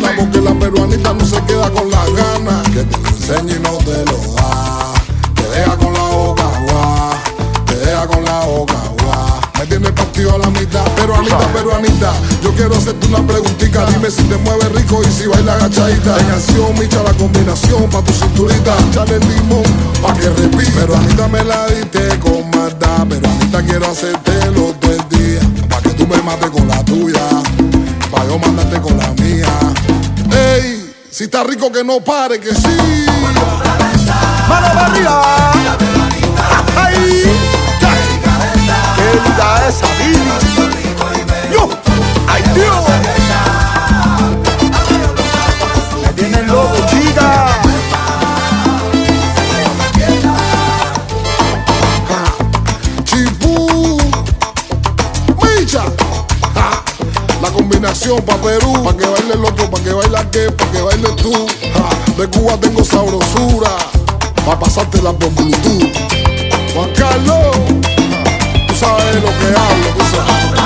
Porque 0.00 0.40
la 0.40 0.52
peruanita 0.54 1.12
no 1.12 1.24
se 1.24 1.40
queda 1.42 1.70
con 1.70 1.88
las 1.88 2.12
ganas. 2.12 2.68
Que 2.70 2.82
te 2.82 2.98
lo 2.98 3.08
enseñe 3.08 3.52
y 3.52 3.60
no 3.60 3.78
te 3.78 4.04
lo 4.06 4.34
da. 4.34 4.92
Te 5.34 5.48
deja 5.48 5.76
con 5.76 5.92
la 5.92 6.02
boca 6.02 6.42
agua, 6.42 7.10
te 7.66 7.76
deja 7.76 8.06
con 8.06 8.24
la 8.24 8.40
boca 8.44 8.74
agua. 8.74 9.40
Me 9.58 9.66
tiene 9.66 9.92
partido 9.92 10.34
a 10.34 10.38
la 10.38 10.50
mitad, 10.50 10.84
peruanita, 10.96 11.38
peruanita. 11.52 12.12
Yo 12.42 12.52
quiero 12.54 12.74
hacerte 12.74 13.06
una 13.06 13.24
preguntita. 13.24 13.86
Dime 13.86 14.10
si 14.10 14.22
te 14.24 14.36
mueve 14.38 14.68
rico 14.70 15.00
y 15.02 15.12
si 15.12 15.26
baila 15.28 15.54
agachadita. 15.54 16.18
En 16.18 16.30
acción, 16.30 16.78
micha 16.78 17.02
la 17.02 17.12
combinación 17.12 17.88
pa' 17.90 18.02
tu 18.02 18.12
cinturita. 18.12 18.74
Echale 18.90 19.14
el 19.14 19.28
limón 19.28 19.62
pa' 20.02 20.14
que 20.14 20.28
repita. 20.28 20.80
Peruanita 20.80 21.28
me 21.28 21.44
la 21.44 21.66
diste 21.66 22.18
con 22.18 22.50
maldad. 22.50 23.06
Peruanita 23.06 23.62
quiero 23.62 23.90
hacértelo 23.90 24.74
todo 24.80 24.92
el 24.92 25.08
día. 25.08 25.40
Pa' 25.68 25.80
que 25.82 25.90
tú 25.90 26.06
me 26.06 26.20
mates 26.22 26.50
con 26.50 26.66
la 26.66 26.73
si 31.14 31.24
está 31.24 31.44
rico 31.44 31.70
que 31.70 31.84
no 31.84 32.00
pare, 32.00 32.40
que 32.40 32.52
sí. 32.52 33.06
¡Mano 34.48 34.66
para 34.66 34.86
arriba! 34.86 35.52
¡Ay! 36.76 37.22
¡Qué 38.96 39.20
linda 39.22 39.68
esa 39.68 39.86
Billy! 39.96 40.18
¡Yo! 41.52 41.70
¡Ay, 42.26 42.42
Dios! 42.52 42.84
Me 46.02 46.12
tienen 46.14 46.48
loco, 46.48 46.84
chica. 46.90 47.46
Chipú, 53.04 53.98
Micha, 55.40 55.84
la 57.40 57.50
combinación 57.50 58.20
pa' 58.22 58.36
Perú, 58.38 58.82
otro, 60.26 60.56
pa' 60.56 60.66
que 60.70 60.80
baile 60.80 61.08
aquel, 61.08 61.46
pa' 61.52 61.60
que 61.60 61.72
baile 61.72 62.06
tú. 62.06 62.14
De 62.16 62.26
Cuba 62.28 62.56
tengo 62.60 62.84
sabrosura, 62.84 63.70
pa' 64.44 64.58
pasártela 64.58 65.12
por 65.12 65.30
Bluetooth. 65.30 65.92
Juan 66.74 66.90
Carlos, 66.96 67.56
tú 68.68 68.74
sabes 68.74 69.16
lo 69.16 69.28
que 69.38 69.46
hablo, 69.46 69.88
tú 69.98 70.04
sabes. 70.16 70.63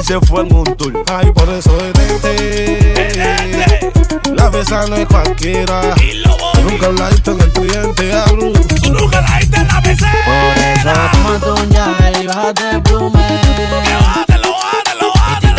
Y 0.00 0.04
se 0.04 0.20
fue 0.20 0.42
en 0.42 0.54
un 0.54 0.64
tour 0.76 1.04
Ay, 1.12 1.30
por 1.32 1.48
eso 1.48 1.76
detente. 1.76 3.02
La 4.34 4.48
besa 4.48 4.86
no 4.86 4.96
es 4.96 5.06
cualquiera. 5.06 5.94
Tú 5.94 6.60
nunca 6.62 6.86
hablaste 6.86 7.30
en 7.30 7.40
el 7.40 7.52
cliente 7.52 8.12
hablo. 8.12 8.52
Tú 8.82 8.92
nunca 8.92 9.18
hablaste 9.18 9.56
en 9.56 9.68
la 9.68 9.80
besa. 9.80 10.12
Por 10.24 10.58
eso 10.64 10.90
toma 11.40 11.62
un 11.62 11.70
ya 11.70 12.12
y 12.20 12.26
bájate 12.26 12.70
el 12.70 12.82
plume. 12.82 13.40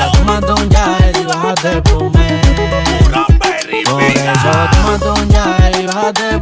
Toma 0.02 0.40
un 0.40 0.70
ya 0.70 0.98
y 1.20 1.26
bájate 1.26 1.72
el 1.72 1.84
plume. 1.84 2.42
Por 3.86 4.02
eso 4.02 4.52
toma 5.00 5.14
un 5.22 5.30
ya 5.30 5.72
y 5.80 5.86
bájate 5.86 6.30
el 6.30 6.41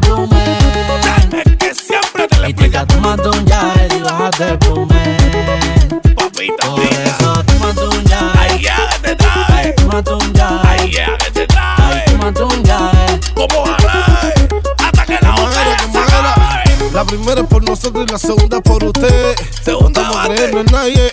Nadie. 20.39 21.11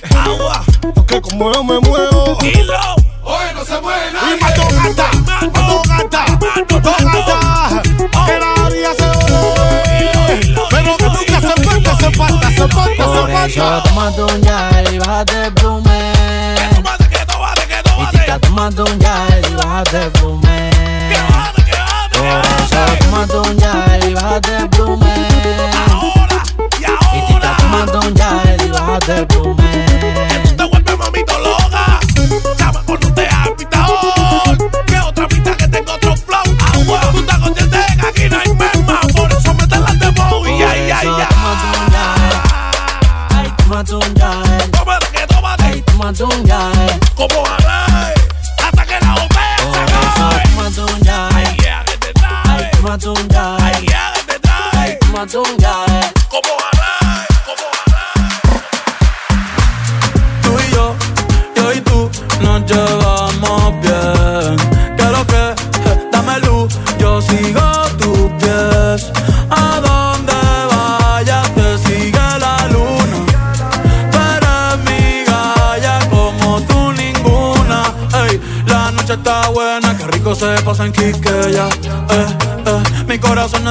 Porque 0.95 1.21
como 1.21 1.53
yo 1.53 1.65
me 1.65 1.81
muevo. 1.81 2.39
Hoy 3.25 3.47
no 3.57 3.65
se 3.65 3.81
mueve 3.81 4.11
Y 4.13 4.41
mato 4.41 4.63
gata, 4.71 5.11
mato 5.43 5.83
gata, 5.89 6.27
mato 6.71 6.95
gata. 7.03 7.83
Que 8.25 8.39
la 8.39 8.55
haría 8.65 8.93
se. 8.95 9.07
Pero 10.71 10.97
que 10.97 11.05
nunca 11.07 11.41
se 11.41 11.55
falta, 11.65 11.97
se 11.97 12.11
falta, 12.13 12.51
se 12.51 12.69
falta, 12.69 13.05
Por 13.05 13.27
se 13.29 13.47
eso 13.47 13.63
falta. 13.63 13.83
toma 13.89 14.07
un 14.11 14.43
ya 14.43 14.85
y 14.93 14.99
bájate 14.99 15.47
el 15.47 15.53
plume. 15.55 16.13
Y 17.99 18.07
tita, 18.17 18.39
toma 18.39 18.69
un 18.69 18.99
ya 19.01 19.27
y 19.51 19.55
bájate 19.57 20.03
el 20.05 20.11
plume. 20.13 20.71
Por 22.13 22.27
eso 22.27 22.81
toma 23.01 23.27
un 23.43 23.59
ya 23.59 23.99
y 24.07 24.15
bájate 24.15 24.57
el 24.57 24.69
plume. 24.71 25.15
Y 27.13 27.21
tita, 27.27 27.57
toma 27.59 27.85
un 28.07 28.15
ya 28.15 28.36
y 28.97 28.99
bájate 28.99 29.19
el 29.19 29.56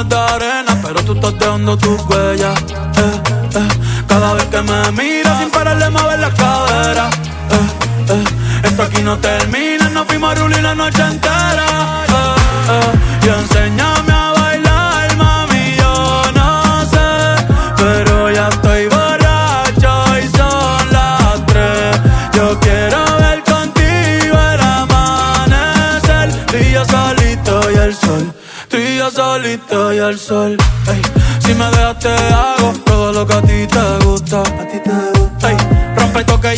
de 0.04 0.16
arena, 0.18 0.78
pero 0.84 1.02
tú 1.06 1.14
estás 1.14 1.40
dejando 1.40 1.78
tus 1.78 2.02
huellas. 2.02 2.60
Eh, 2.60 3.22
eh, 3.56 3.68
cada 4.08 4.34
vez 4.34 4.46
que 4.46 4.62
me 4.62 4.92
miras 4.92 5.40
sin 5.40 5.50
pararle 5.50 5.90
mover 5.90 6.20
la 6.20 6.30
cadera. 6.32 7.10
Eh, 7.52 8.10
eh, 8.10 8.24
esto 8.64 8.84
aquí 8.84 9.02
no 9.02 9.18
termina, 9.18 9.90
nos 9.90 10.06
fuimos 10.06 10.32
a 10.32 10.36
rulir 10.36 10.62
la 10.62 10.76
noche 10.76 11.02
entera. 11.02 11.45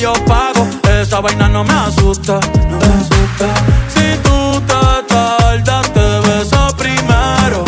Yo 0.07 0.13
pago. 0.25 0.63
Esa 1.01 1.19
vaina 1.19 1.47
no 1.49 1.63
me 1.63 1.73
asusta. 1.73 2.39
No 2.69 2.77
me 2.83 2.91
asusta. 3.01 3.47
Si 3.93 4.07
tú 4.25 4.37
te 4.69 4.81
tardas, 5.13 5.85
te 5.95 6.07
beso 6.25 6.61
primero. 6.77 7.59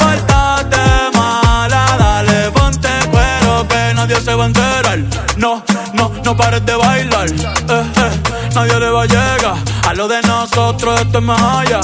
Pórtate 0.00 0.84
mala, 1.14 1.84
dale, 2.02 2.50
ponte 2.56 2.92
cuero 3.10 3.66
que 3.68 3.94
nadie 3.94 4.20
se 4.20 4.34
va 4.34 4.44
a 4.44 4.46
enterar. 4.48 4.98
No, 5.36 5.62
no, 5.94 6.12
no 6.24 6.36
pares 6.36 6.64
de 6.66 6.76
bailar. 6.76 7.28
Eh, 7.28 7.84
eh, 8.04 8.12
nadie 8.54 8.78
le 8.78 8.90
va 8.90 9.02
a 9.02 9.06
llegar. 9.06 9.56
A 9.88 9.94
lo 9.94 10.08
de 10.08 10.20
nosotros 10.22 11.00
esto 11.00 11.18
es 11.18 11.24
más 11.24 11.40
allá. 11.40 11.80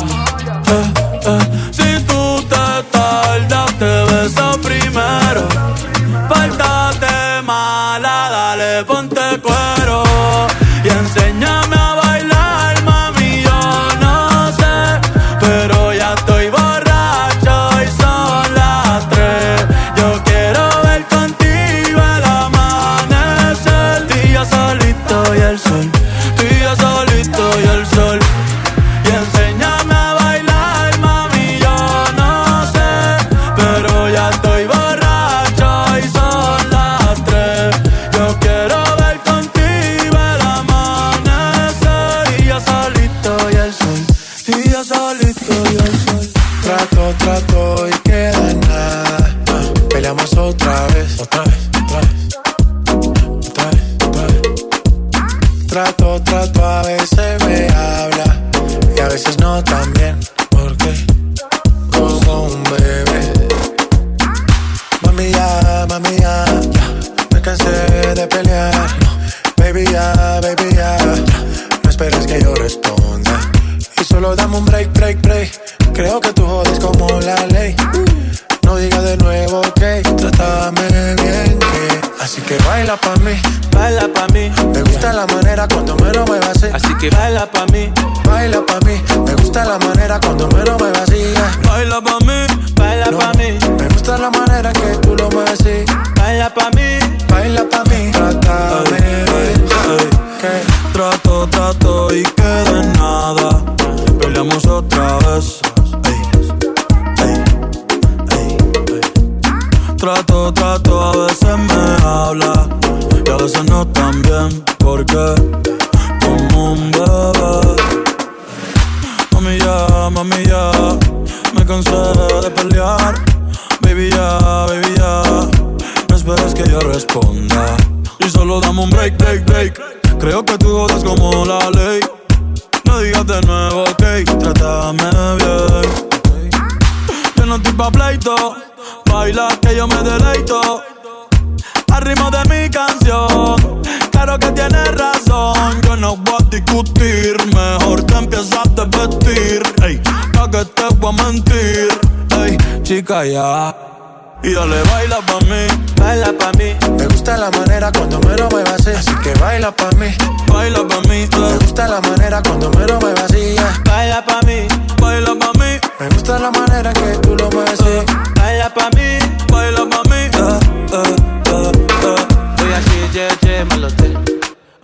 Y 153.15 154.55
dale, 154.55 154.83
baila 154.91 155.19
pa' 155.27 155.39
mí, 155.41 155.67
Baila 156.01 156.33
pa' 156.33 156.51
mí. 156.59 156.75
Me 156.99 157.07
gusta 157.09 157.37
la 157.37 157.51
manera 157.51 157.93
cuando 157.93 158.19
me 158.21 158.35
lo 158.39 158.49
muevas 158.49 158.81
así. 158.81 158.91
Así 158.91 159.15
que 159.23 159.35
baila 159.39 159.71
pa' 159.71 159.91
mí. 159.99 160.07
baila 160.51 160.79
pa' 160.89 161.01
mí, 161.03 161.09
Me 161.09 161.25
eh. 161.27 161.59
gusta 161.61 161.89
la 161.89 162.01
manera 162.01 162.41
cuando 162.43 162.71
me 162.71 162.87
lo 162.87 162.99
muevas 163.01 163.25
así. 163.25 163.53
yeah. 163.55 163.75
Baila 163.85 164.25
pa' 164.25 164.41
mí. 164.47 164.67
baila 164.99 165.35
pa' 165.39 165.53
mí, 165.59 165.79
Me 166.01 166.09
gusta 166.09 166.39
la 166.39 166.51
manera 166.51 166.91
que 166.95 167.19
tú 167.21 167.37
lo 167.37 167.51
mueves 167.51 167.79
así. 167.81 167.99
Baila 168.41 168.71
pa' 168.73 168.89
mí. 168.97 169.19
baila 169.53 169.85
pa' 169.91 170.03
mí. 170.09 170.17
eh, 170.33 170.59
eh, 170.93 171.17
eh, 171.53 171.73
eh. 172.09 172.65
Oya 172.65 172.81
ṣe 172.81 172.99
jẹ́jẹ́ 173.15 173.65
má 173.69 173.77
lọ 173.77 173.89
tẹ̀. 173.99 174.17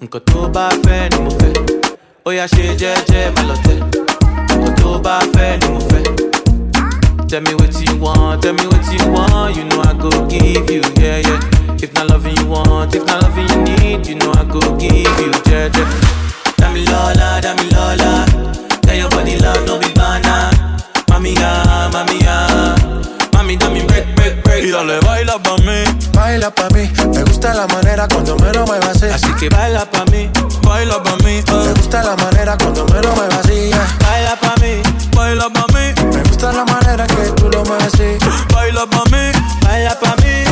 Nǹkan 0.03 0.21
tó 0.27 0.49
bá 0.55 0.69
fẹ́ 0.85 1.09
ni. 1.11 1.19
Oya 2.27 2.45
ṣe 2.47 2.77
jẹ́jẹ́ 2.81 3.33
má 3.37 3.43
lọ 3.49 3.55
tẹ̀. 3.65 3.81
Nǹkan 4.61 4.75
tó 4.83 4.99
bá 5.05 5.19
fẹ́ 5.35 5.59
ni 5.61 5.69
mo 5.73 5.81
fẹ́. 5.81 5.88
Tell 7.29 7.43
me 7.43 7.55
what 7.55 7.75
you 7.81 7.97
want, 7.99 8.43
tell 8.43 8.55
me 8.55 8.67
what 8.67 8.85
you 8.93 9.13
want. 9.13 9.55
You 9.57 9.65
know 9.65 9.83
I 9.83 9.93
go 9.95 10.11
give 10.29 10.71
you, 10.71 10.81
yeah, 10.97 11.19
yeah. 11.19 11.75
If 11.83 11.93
not 11.95 12.09
loving 12.09 12.37
you 12.39 12.47
want, 12.47 12.95
if 12.95 13.05
not 13.07 13.23
loving 13.23 13.49
you 13.51 13.63
need, 13.77 14.07
you 14.07 14.15
know 14.17 14.33
I 14.33 14.45
go 14.45 14.61
give 14.77 14.93
you, 14.95 15.31
yeah, 15.47 15.69
yeah. 15.69 15.89
Dami 16.57 16.87
Lola, 16.89 17.41
Dami 17.43 17.71
Lola. 17.73 18.25
Tell 18.83 18.97
your 18.97 19.11
body 19.11 19.37
love, 19.39 19.67
no 19.67 19.79
be 19.79 19.93
banana. 19.95 20.51
Mami, 21.09 21.35
ya, 21.35 21.91
mami, 21.93 22.19
ya. 22.25 22.75
Mami, 23.33 23.57
dame 23.59 23.87
break, 23.87 24.15
break, 24.17 24.43
break. 24.43 24.65
Y 24.65 24.71
dale, 24.71 24.99
baila 25.01 25.39
pa' 25.43 25.57
mí, 25.59 25.85
Baila 26.15 26.51
pa' 26.51 26.69
mí. 26.71 26.91
Me 27.15 27.23
gusta 27.25 27.53
la 27.55 27.67
manera 27.67 28.09
cuando 28.09 28.37
me 28.37 28.53
lo 28.53 28.65
muevas 28.67 28.97
así. 28.97 29.07
Así 29.07 29.31
que 29.39 29.49
baila 29.51 29.85
pa' 29.91 30.05
mí, 30.07 30.31
baila 30.63 31.03
pa' 31.03 31.17
mí, 31.19 31.25
Me 31.25 31.39
eh. 31.39 31.75
gusta 31.77 32.03
la 32.03 32.17
manera 32.17 32.57
cuando 32.57 32.85
me 32.87 33.01
lo 33.03 33.15
muevas 33.15 33.45
así. 33.45 33.69
yeah. 33.69 33.87
baila 34.01 34.37
pa' 34.41 34.55
mí, 34.63 34.83
baila 35.15 35.49
pa' 35.51 35.67
mí, 35.75 36.17
Me 36.17 36.18
gusta 36.39 36.53
la 36.53 36.65
manera 36.65 37.05
que 37.05 37.33
tú 37.33 37.49
lo 37.51 37.65
mueves 37.65 37.87
así. 37.87 38.17
baila 38.55 38.87
pa' 38.87 39.03
mí. 39.11 39.33
baila 39.63 39.99
pa' 39.99 40.15
mí. 40.23 40.48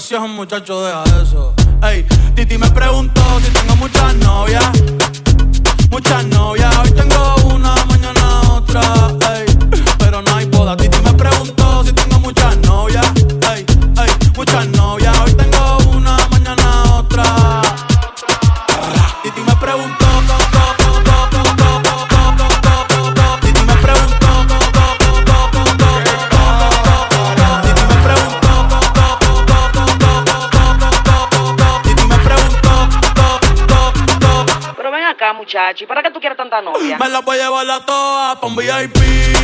situación, 0.00 0.30
muchachos, 0.30 0.84
de 0.84 0.92
¿Para 35.64 36.02
qué 36.02 36.10
tú 36.10 36.20
quieres 36.20 36.36
tanta 36.36 36.60
novia? 36.60 36.98
Me 36.98 37.08
la 37.08 37.20
voy 37.20 37.38
a 37.38 37.44
llevar 37.44 37.70
a 37.70 37.86
todas 37.86 38.36
pa' 38.36 38.46
un 38.46 38.54
VIP, 38.54 38.98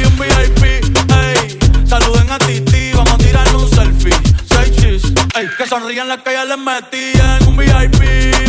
un 0.05 0.19
VIP, 0.19 0.65
ey. 0.65 1.59
Saluden 1.89 2.31
a 2.31 2.39
Titi, 2.39 2.93
vamos 2.93 3.15
a 3.15 3.17
tirarle 3.17 3.57
un 3.57 3.71
selfie. 3.71 4.13
Seis 4.47 4.77
chis, 4.77 5.03
ey. 5.35 5.49
Que 5.57 5.67
sonrían 5.67 6.09
las 6.09 6.19
que 6.19 6.35
ya 6.35 6.45
les 6.45 6.59
metían. 6.59 7.43
Un 7.49 7.57
VIP, 7.57 8.03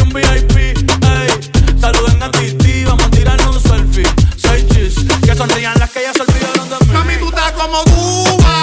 un 0.04 0.10
VIP, 0.10 0.58
ey. 0.58 1.80
Saluden 1.80 2.22
a 2.22 2.30
Titi, 2.32 2.84
vamos 2.84 3.06
a 3.06 3.10
tirarle 3.10 3.48
un 3.48 3.62
selfie. 3.62 4.04
Seis 4.36 4.68
chis, 4.68 4.96
que 5.24 5.34
sonrían 5.34 5.80
las 5.80 5.90
que 5.92 6.02
ya 6.02 6.14
se 6.14 6.24
olvidaron 6.24 6.70
de 6.70 6.76
mí. 6.86 6.92
Mami, 6.92 7.16
tú 7.20 7.30
estás 7.30 7.54
como 7.54 7.84
Cuba. 7.86 8.61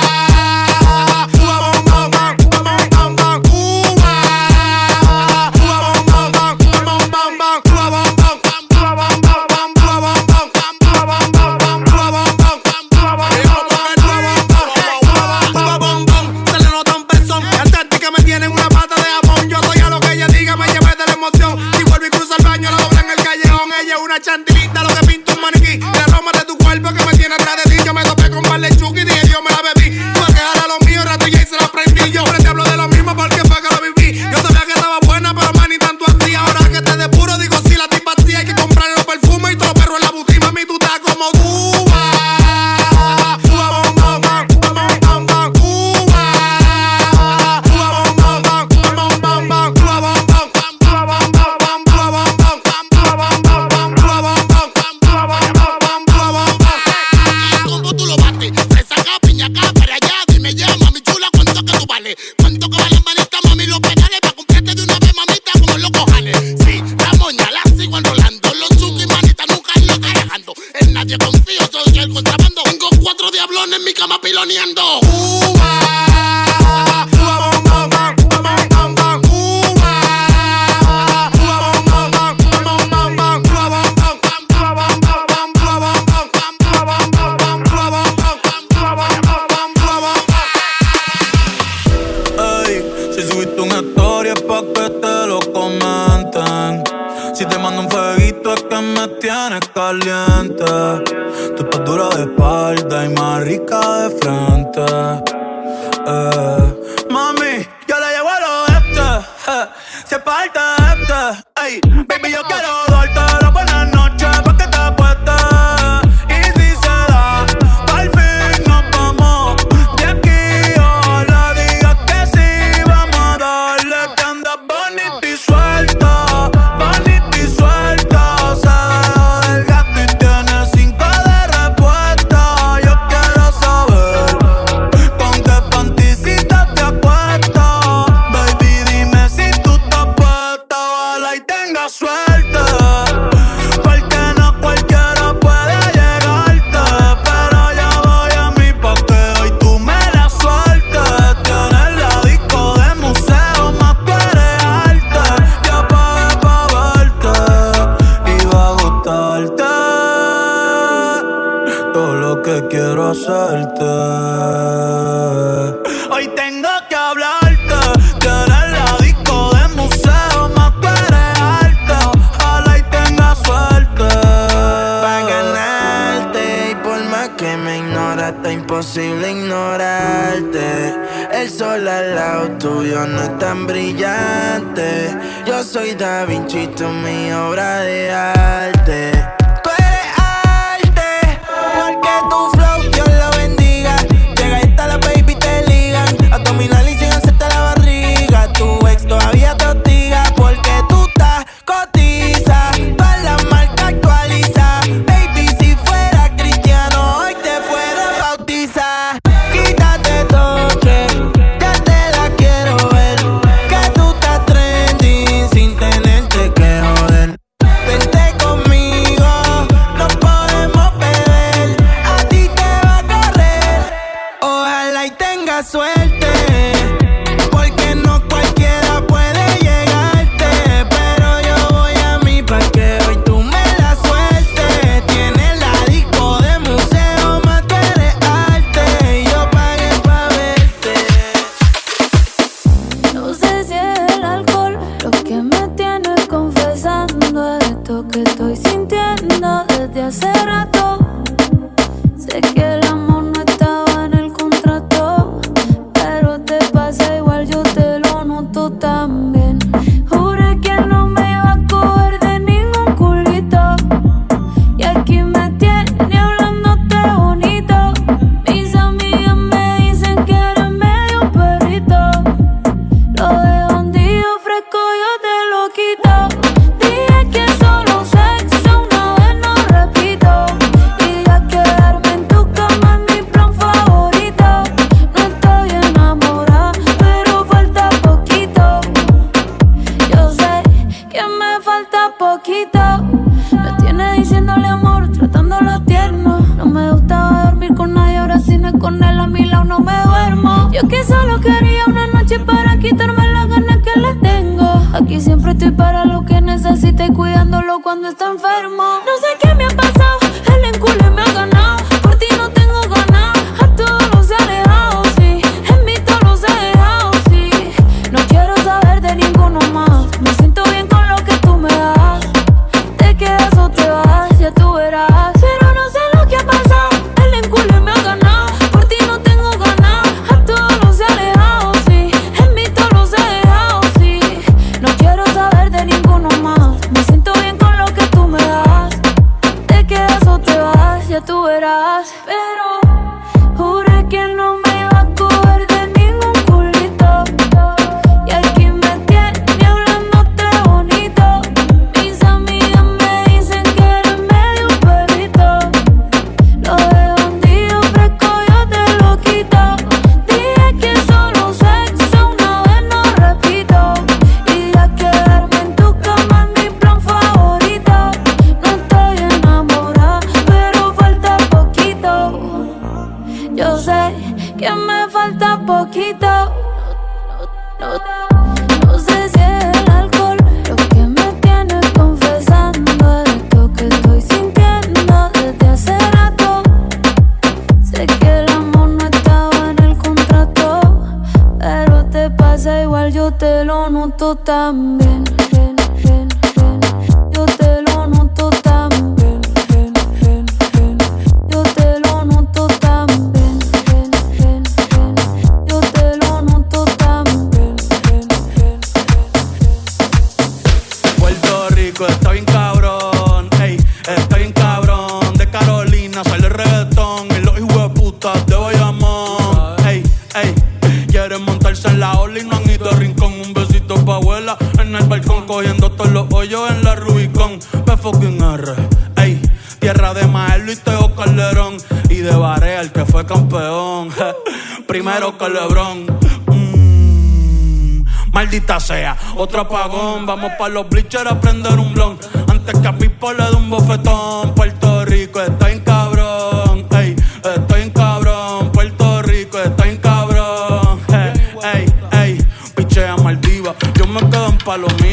cogiendo 425.49 425.91
todos 425.91 426.13
los 426.13 426.27
hoyos 426.33 426.71
en 426.71 426.85
la 426.85 426.95
Rubicon. 426.95 427.59
Me 427.87 427.97
fucking 427.97 428.41
R, 428.41 428.75
ey. 429.17 429.41
Tierra 429.79 430.13
de 430.13 430.27
Maelo 430.27 430.71
y 430.71 430.77
Teo 430.77 431.15
Calderón. 431.17 431.79
Y 432.11 432.17
de 432.17 432.37
Barea, 432.37 432.83
el 432.83 432.93
que 432.93 433.07
fue 433.07 433.25
campeón. 433.25 434.11
Primero 434.87 435.39
Calebrón. 435.39 436.05
Mm, 436.49 438.03
maldita 438.31 438.79
sea, 438.79 439.17
otro 439.37 439.63
apagón. 439.63 440.27
Vamos 440.27 440.53
para 440.59 440.75
los 440.75 440.89
bleachers 440.89 441.31
a 441.31 441.41
prender 441.41 441.79
un 441.79 441.95
blon. 441.95 442.19
Antes 442.47 442.79
que 442.79 442.87
a 442.87 442.97
Pipo 442.97 443.33
le 443.33 443.45
dé 443.45 443.57
un 443.57 443.71
bofetón. 443.71 444.55
Puerto 444.55 445.07
Rico 445.07 445.41
está 445.41 445.71
en 445.71 445.81
cabrón. 445.81 446.87
Ey, 446.91 447.17
estoy 447.57 447.83
en 447.83 447.91
cabrón. 447.91 448.71
Puerto 448.71 449.23
Rico 449.23 449.59
está 449.59 449.89
en 449.89 449.97
cabrón. 449.97 451.01
Ey, 451.09 451.33
ey, 451.73 451.87
ey. 452.13 452.47
Pichea 452.75 453.17
Maldiva. 453.17 453.75
Yo 453.95 454.07
me 454.07 454.21
quedo 454.29 454.49
en 454.49 454.59
palomín 454.59 455.08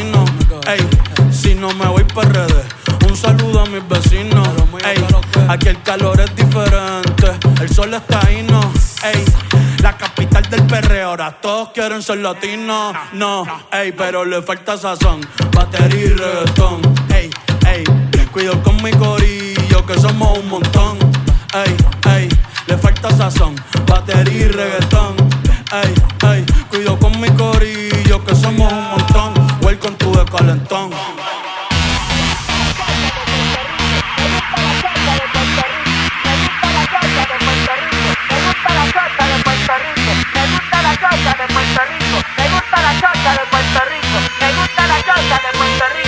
un 2.16 3.14
saludo 3.14 3.60
a 3.60 3.66
mis 3.66 3.86
vecinos. 3.86 4.48
Ey, 4.86 5.04
aquí 5.48 5.68
el 5.68 5.82
calor 5.82 6.18
es 6.18 6.34
diferente. 6.34 7.30
El 7.60 7.68
sol 7.68 7.92
está 7.92 8.26
ahí, 8.26 8.42
no. 8.42 8.72
Ey, 9.04 9.22
la 9.82 9.94
capital 9.98 10.42
del 10.48 10.62
perreo. 10.66 11.10
Ahora 11.10 11.38
todos 11.42 11.72
quieren 11.74 12.02
ser 12.02 12.18
latinos. 12.18 12.96
No, 13.12 13.44
ey, 13.70 13.92
pero 13.92 14.24
le 14.24 14.40
falta 14.40 14.78
sazón. 14.78 15.20
Batería 15.52 16.06
y 16.06 16.08
reggaetón. 16.08 16.80
Ey, 17.14 17.28
ey, 17.66 17.84
cuido 18.32 18.62
con 18.62 18.82
mi 18.82 18.92
corillo 18.92 19.84
que 19.84 20.00
somos 20.00 20.38
un 20.38 20.48
montón. 20.48 20.96
Ey, 21.52 21.76
ey, 22.14 22.28
le 22.66 22.78
falta 22.78 23.14
sazón. 23.14 23.56
Batería 23.86 24.46
y 24.46 24.48
reggaetón. 24.48 25.16
Ey, 25.70 25.94
ey, 26.30 26.46
cuido 26.70 26.98
con 26.98 27.20
mi 27.20 27.28
corillo 27.32 28.24
que 28.24 28.34
somos 28.34 28.72
un 28.72 28.88
montón. 28.88 29.34
Welcome 29.60 29.96
to 29.98 30.12
the 30.12 30.24
calentón. 30.30 30.90
La 45.04 45.12
de 45.12 45.58
Puerto 45.58 45.84
Rico. 45.94 46.05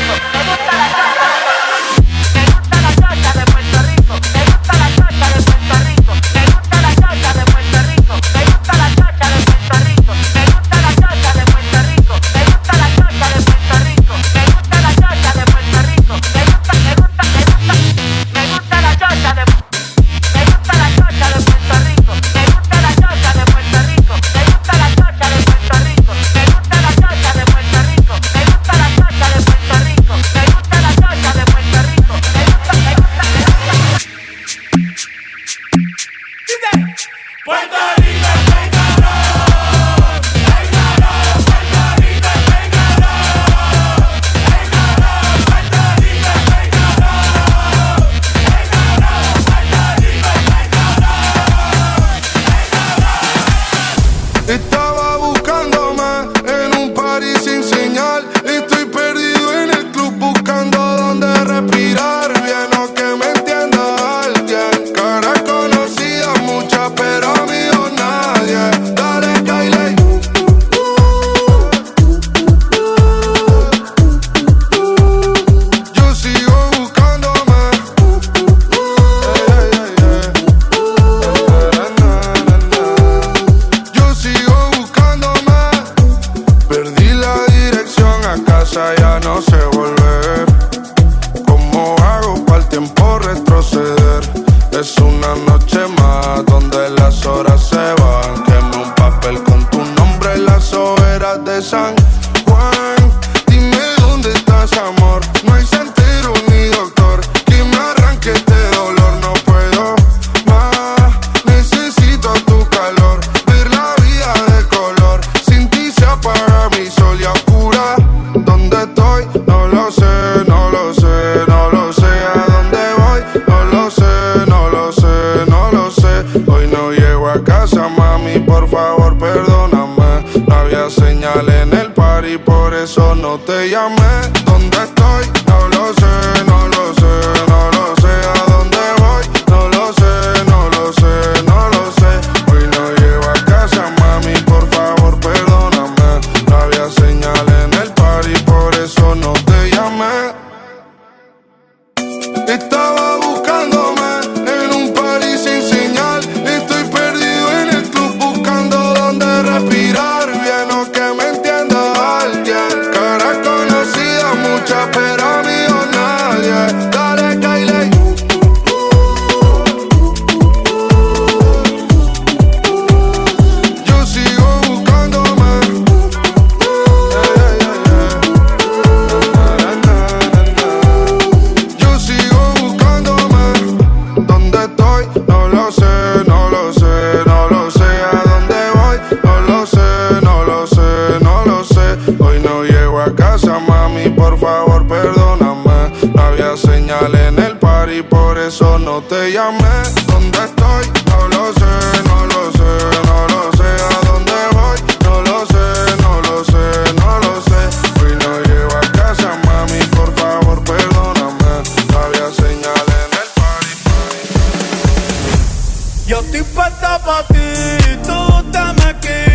pa' 217.05 217.23
ti, 217.29 217.97
tú 218.03 218.51
te. 218.53 219.28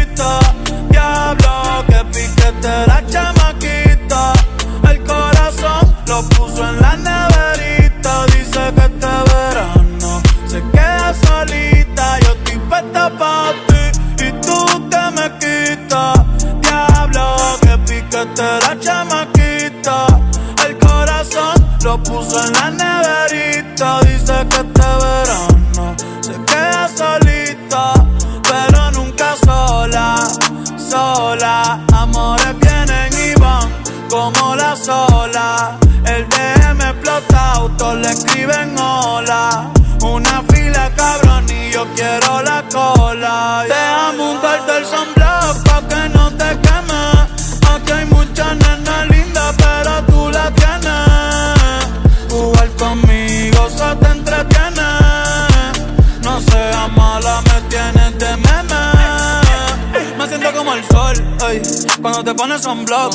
Cuando 62.03 62.23
te 62.23 62.34
pones 62.35 62.61
sunblock. 62.61 63.13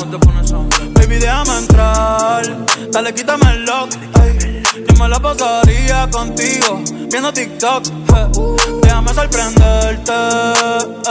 Baby, 0.95 1.17
déjame 1.19 1.57
entrar, 1.59 2.41
dale, 2.91 3.13
quítame 3.13 3.51
el 3.51 3.65
lock, 3.65 3.91
ey. 4.23 4.63
Yo 4.87 4.95
me 4.99 5.07
la 5.07 5.19
pasaría 5.19 6.09
contigo, 6.09 6.81
viendo 7.11 7.31
TikTok, 7.31 7.85
eh. 7.87 8.27
Déjame 8.81 9.13
sorprenderte, 9.13 10.11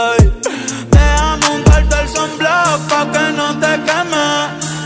ey. 0.07 0.31
Déjame 0.91 1.49
untarte 1.55 1.95
el 2.01 2.09
sunblock 2.09 2.79
pa' 2.89 3.11
que 3.13 3.31
no 3.39 3.47
te 3.61 3.71
queme. 3.87 4.27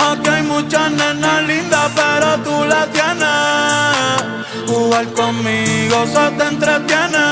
Aquí 0.08 0.30
hay 0.30 0.44
muchas 0.44 0.92
nenas 0.92 1.48
lindas, 1.48 1.92
pero 1.96 2.38
tú 2.46 2.64
la 2.66 2.86
tienes. 2.96 4.68
Jugar 4.68 5.08
conmigo 5.14 6.06
se 6.06 6.32
te 6.38 6.48
entretiene. 6.48 7.28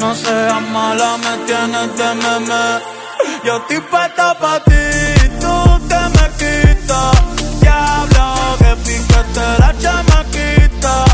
No 0.00 0.14
seas 0.14 0.62
mala, 0.72 1.18
me 1.18 1.36
tienes 1.46 1.96
de 1.98 2.14
meme. 2.14 3.01
Yo 3.44 3.56
estoy 3.56 3.80
puesta 3.80 4.38
pa' 4.38 4.60
ti, 4.60 4.72
tú 5.40 5.88
te 5.88 6.00
me 6.14 6.26
quitas. 6.38 7.12
Diablo, 7.60 8.56
que 8.58 8.76
piquete 8.84 9.46
la 9.58 9.74
chamaquita. 9.80 11.04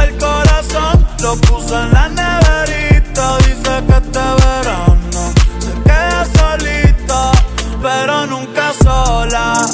El 0.00 0.16
corazón 0.16 1.04
lo 1.20 1.36
puso 1.38 1.82
en 1.82 1.92
la 1.92 2.08
neverita. 2.08 3.36
Dice 3.38 3.74
que 3.88 3.96
este 3.96 4.26
verano 4.44 5.22
se 5.58 5.72
queda 5.82 6.24
solita, 6.38 7.32
pero 7.82 8.26
nunca 8.26 8.72
sola, 8.80 9.66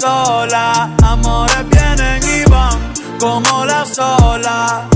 sola. 0.00 0.90
Amores 1.04 1.70
vienen 1.70 2.20
y 2.36 2.50
van 2.50 2.78
como 3.20 3.64
la 3.64 3.86
sola. 3.86 4.88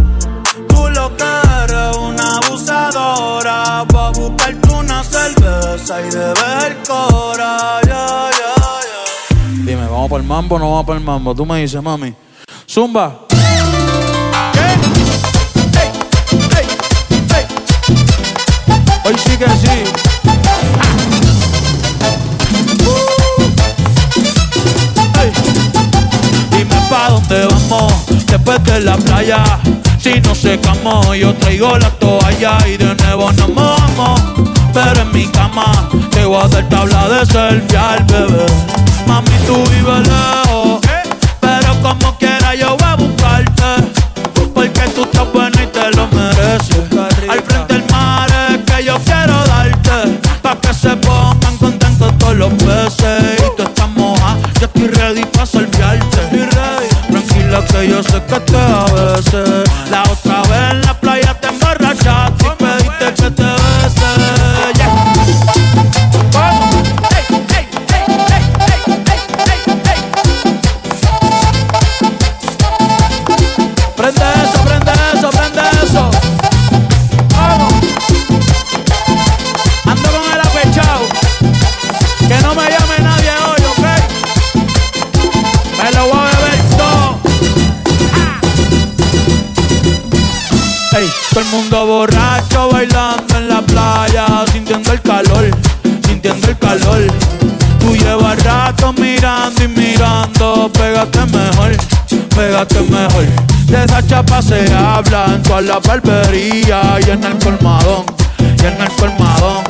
Tú 0.69 0.89
lo 0.89 1.17
que 1.17 1.25
eres 1.63 1.97
una 1.99 2.37
abusadora. 2.39 3.85
Va 3.95 4.09
a 4.09 4.11
buscarte 4.11 4.75
una 4.75 5.05
cerveza 5.05 5.58
y 5.91 6.11
debes 6.11 6.65
el 6.67 6.77
cora. 6.87 7.81
Ya, 7.87 8.31
ya, 8.31 8.55
ya. 8.61 9.65
Dime, 9.65 9.87
¿vamos 9.87 10.11
para 10.11 10.23
el 10.23 10.29
mambo 10.29 10.57
o 10.57 10.59
no 10.59 10.71
vamos 10.71 10.87
para 10.87 10.99
el 10.99 11.05
mambo? 11.05 11.35
Tú 11.35 11.47
me 11.47 11.63
dices, 11.63 11.83
mami. 11.83 12.15
Zumba. 12.69 13.21
Hoy 19.05 19.15
sí 19.25 19.37
que 19.39 19.49
sí. 19.49 19.69
Ey. 25.21 25.33
Dime 26.51 26.77
pa' 26.91 27.09
dónde 27.09 27.47
vamos 27.47 27.93
después 28.27 28.63
de 28.65 28.81
la 28.81 28.97
playa. 28.99 29.43
Si 29.99 30.21
no 30.21 30.35
secamos, 30.35 31.17
yo 31.17 31.35
traigo 31.37 31.79
la 31.79 31.91
toalla 31.93 32.59
y 32.69 32.77
de 32.77 32.95
nuevo 32.95 33.33
nos 33.33 33.49
mojamos. 33.49 34.58
Pero 34.81 35.03
en 35.03 35.13
mi 35.13 35.27
cama 35.27 35.73
te 36.13 36.25
voy 36.25 36.41
a 36.41 36.47
dar 36.47 36.69
tabla 36.69 37.09
de 37.09 37.27
selfie 37.27 37.77
al 37.77 38.05
bebé. 38.05 38.47
Mami, 39.09 39.37
tú 39.45 39.57
vives 39.71 40.07
lejos, 40.07 40.81
pero 41.41 41.75
como 41.83 42.17
quiera 42.17 42.55
yo 42.55 42.77
voy 42.77 42.89
a 42.89 42.95
buscarte. 42.95 43.65
Porque 44.55 44.81
tú 44.95 45.03
estás 45.03 45.33
buena 45.33 45.65
y 45.65 45.67
te 45.67 45.91
lo 45.97 46.07
mereces. 46.09 46.79
Al 47.29 47.41
frente 47.43 47.75
del 47.75 47.85
mar 47.91 48.29
es 48.51 48.59
que 48.73 48.85
yo 48.85 48.97
quiero 49.05 49.35
darte. 49.47 50.21
Pa' 50.43 50.55
que 50.61 50.73
se 50.73 50.95
pongan 50.97 51.57
contentos 51.59 52.17
todos 52.19 52.37
los 52.37 52.53
peces. 52.53 53.41
Y 53.41 53.57
tú 53.57 53.65
estás 53.65 53.91
moja, 53.97 54.37
yo 54.61 54.67
estoy 54.67 54.87
ready 54.87 55.25
pa' 55.25 55.45
salviarte. 55.45 56.21
Tranquila 57.11 57.65
que 57.65 57.89
yo 57.89 58.01
sé 58.05 58.23
que 58.23 58.41
te 58.41 58.57
a 58.57 58.85
veces. 58.85 59.68
Toda 105.59 105.63
la 105.63 105.79
barbería 105.81 106.99
y 107.05 107.11
en 107.11 107.25
el 107.25 107.39
colmadón, 107.39 108.05
y 108.39 108.67
en 108.67 108.81
el 108.81 108.89
colmadón. 108.93 109.65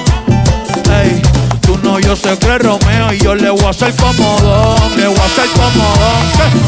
Ey, 0.90 1.22
tú 1.62 1.78
no, 1.82 1.98
yo 1.98 2.14
sé 2.16 2.36
que 2.38 2.58
Romeo 2.58 3.12
y 3.12 3.18
yo 3.18 3.34
le 3.34 3.50
voy 3.50 3.64
a 3.64 3.70
hacer 3.70 3.94
comodón, 3.96 4.96
le 4.96 5.06
voy 5.06 5.18
a 5.18 5.24
hacer 5.24 5.46
comodón. 5.50 6.67